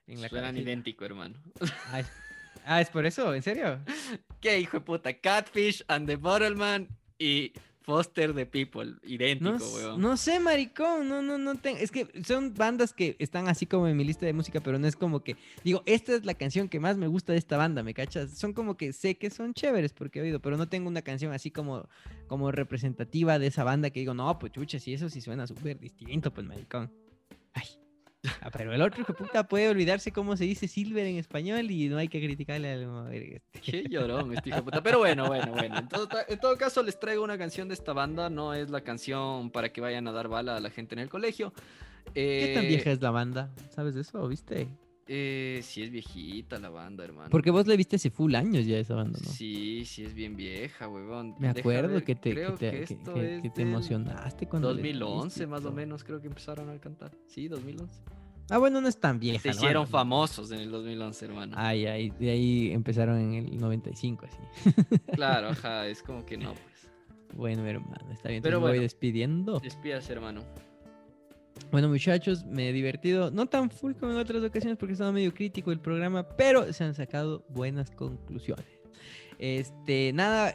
[0.06, 1.36] En la Suenan idéntico, hermano.
[1.98, 2.06] Es,
[2.64, 3.34] ah, ¿es por eso?
[3.34, 3.80] ¿En serio?
[4.40, 5.12] ¿Qué hijo de puta?
[5.12, 6.88] Catfish and the Bottleman
[7.18, 7.52] y
[7.82, 8.94] Foster the People.
[9.02, 10.00] Idéntico, No, weón.
[10.00, 13.86] no sé, maricón, no, no, no tengo, es que son bandas que están así como
[13.88, 16.70] en mi lista de música, pero no es como que, digo, esta es la canción
[16.70, 18.30] que más me gusta de esta banda, ¿me cachas?
[18.38, 21.32] Son como que sé que son chéveres porque he oído, pero no tengo una canción
[21.34, 21.86] así como,
[22.26, 25.78] como representativa de esa banda que digo, no, pues chucha, si eso sí suena súper
[25.78, 26.90] distinto, pues maricón.
[27.52, 27.66] Ay.
[28.40, 31.70] Ah, pero el otro hijo de puta puede olvidarse cómo se dice silver en español
[31.70, 33.60] y no hay que criticarle al verga este.
[33.60, 34.82] Qué llorón este hijo de puta.
[34.82, 35.78] Pero bueno, bueno, bueno.
[35.78, 38.30] En todo, ta- en todo caso, les traigo una canción de esta banda.
[38.30, 41.08] No es la canción para que vayan a dar bala a la gente en el
[41.08, 41.52] colegio.
[42.14, 43.50] ¿Qué tan Eh, vieja es la banda?
[43.70, 44.26] ¿Sabes de eso?
[44.28, 44.68] ¿Viste?
[45.06, 47.28] Eh, sí es viejita la banda, hermano.
[47.30, 49.30] Porque vos le viste hace full años ya esa banda, ¿no?
[49.30, 51.34] Sí, sí es bien vieja, huevón.
[51.38, 53.60] Me acuerdo ver, que te, que creo te, que que- esto que- es que te
[53.60, 57.10] del emocionaste cuando les 2011 viste más o menos creo que empezaron a cantar.
[57.26, 58.00] Sí, 2011.
[58.50, 59.40] Ah, bueno, no es tan vieja.
[59.40, 61.54] Se hicieron famosos en el 2011, hermano.
[61.58, 64.38] Ay, ay, de ahí empezaron en el 95, así.
[65.14, 66.90] Claro, ajá, es como que no, pues.
[67.36, 68.42] Bueno, hermano, está bien.
[68.42, 68.82] Pero Pero me voy bueno.
[68.82, 69.60] despidiendo.
[69.60, 70.42] Despídase, hermano.
[71.70, 73.30] Bueno, muchachos, me he divertido.
[73.30, 76.84] No tan full como en otras ocasiones porque estaba medio crítico el programa, pero se
[76.84, 78.66] han sacado buenas conclusiones.
[79.38, 80.54] Este, nada,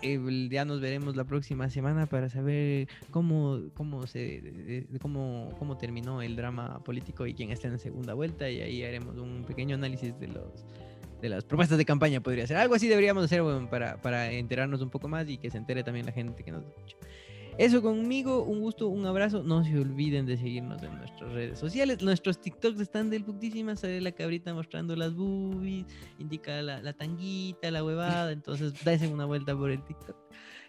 [0.49, 6.35] ya nos veremos la próxima semana para saber cómo, cómo se cómo, cómo terminó el
[6.35, 8.49] drama político y quién está en la segunda vuelta.
[8.49, 10.65] Y ahí haremos un pequeño análisis de los
[11.21, 12.57] de las propuestas de campaña, podría ser.
[12.57, 15.83] Algo así deberíamos hacer bueno, para, para enterarnos un poco más y que se entere
[15.83, 16.95] también la gente que nos escucha.
[17.59, 19.43] Eso conmigo, un gusto, un abrazo.
[19.43, 22.01] No se olviden de seguirnos en nuestras redes sociales.
[22.01, 23.81] Nuestros TikToks están del putísimas.
[23.81, 25.85] Sale la cabrita mostrando las boobies,
[26.19, 28.31] indica la, la tanguita, la huevada.
[28.31, 30.15] Entonces, dense una vuelta por el TikTok.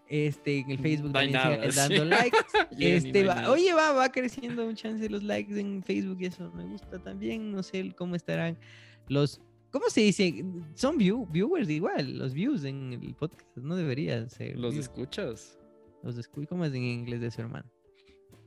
[0.09, 1.95] Este, en el Facebook No hay también nada, sigan sí.
[1.95, 2.39] dando likes.
[2.81, 6.65] Este, va- oye, va, va creciendo un chance los likes en Facebook y eso me
[6.65, 7.53] gusta también.
[7.53, 8.59] No sé cómo estarán
[9.07, 9.41] los.
[9.71, 10.45] ¿Cómo se dice?
[10.75, 13.47] Son view- viewers igual, los views en el podcast.
[13.57, 14.59] No deberían ser.
[14.59, 14.87] ¿Los views.
[14.87, 15.57] escuchas?
[16.03, 17.67] Los escu- ¿Cómo es en inglés de eso, hermano?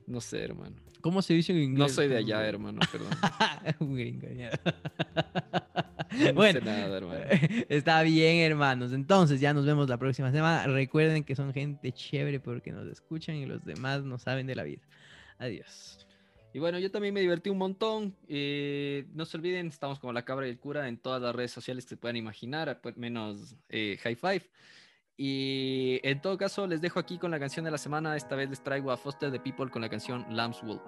[0.06, 0.76] No sé, hermano.
[1.00, 1.78] ¿Cómo se dice en inglés?
[1.78, 3.10] No soy de allá, hermano, perdón.
[3.80, 4.50] Un gringo, ya.
[6.16, 7.24] No bueno, sé nada, hermano.
[7.68, 8.92] está bien, hermanos.
[8.92, 10.64] Entonces, ya nos vemos la próxima semana.
[10.68, 14.62] Recuerden que son gente chévere porque nos escuchan y los demás no saben de la
[14.62, 14.82] vida.
[15.38, 16.06] Adiós.
[16.52, 18.14] Y bueno, yo también me divertí un montón.
[18.28, 21.50] Eh, no se olviden, estamos como la cabra y el cura en todas las redes
[21.50, 24.42] sociales que se puedan imaginar, menos eh, High Five.
[25.16, 28.16] Y en todo caso, les dejo aquí con la canción de la semana.
[28.16, 30.80] Esta vez les traigo a Foster the People con la canción Lamb's Wool.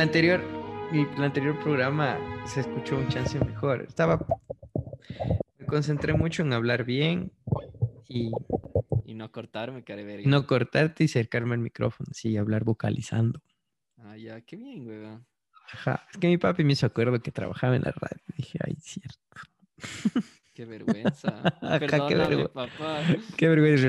[0.00, 0.40] El anterior,
[0.92, 3.82] el, anterior programa se escuchó un chance mejor.
[3.82, 4.26] Estaba.
[5.58, 7.30] Me concentré mucho en hablar bien
[8.08, 8.30] y
[9.04, 10.22] Y no cortarme, care verga.
[10.28, 13.42] no cortarte y acercarme al micrófono, sí, hablar vocalizando.
[13.98, 15.26] Ah, ya, qué bien, weón.
[15.72, 16.06] Ajá.
[16.10, 18.22] Es que mi papi me hizo acuerdo que trabajaba en la radio.
[18.36, 19.18] Dije, ay, cierto.
[20.54, 21.28] Qué vergüenza.
[21.62, 23.02] Ajá, qué Perdóname, vergü- papá.
[23.36, 23.88] Qué vergüenza.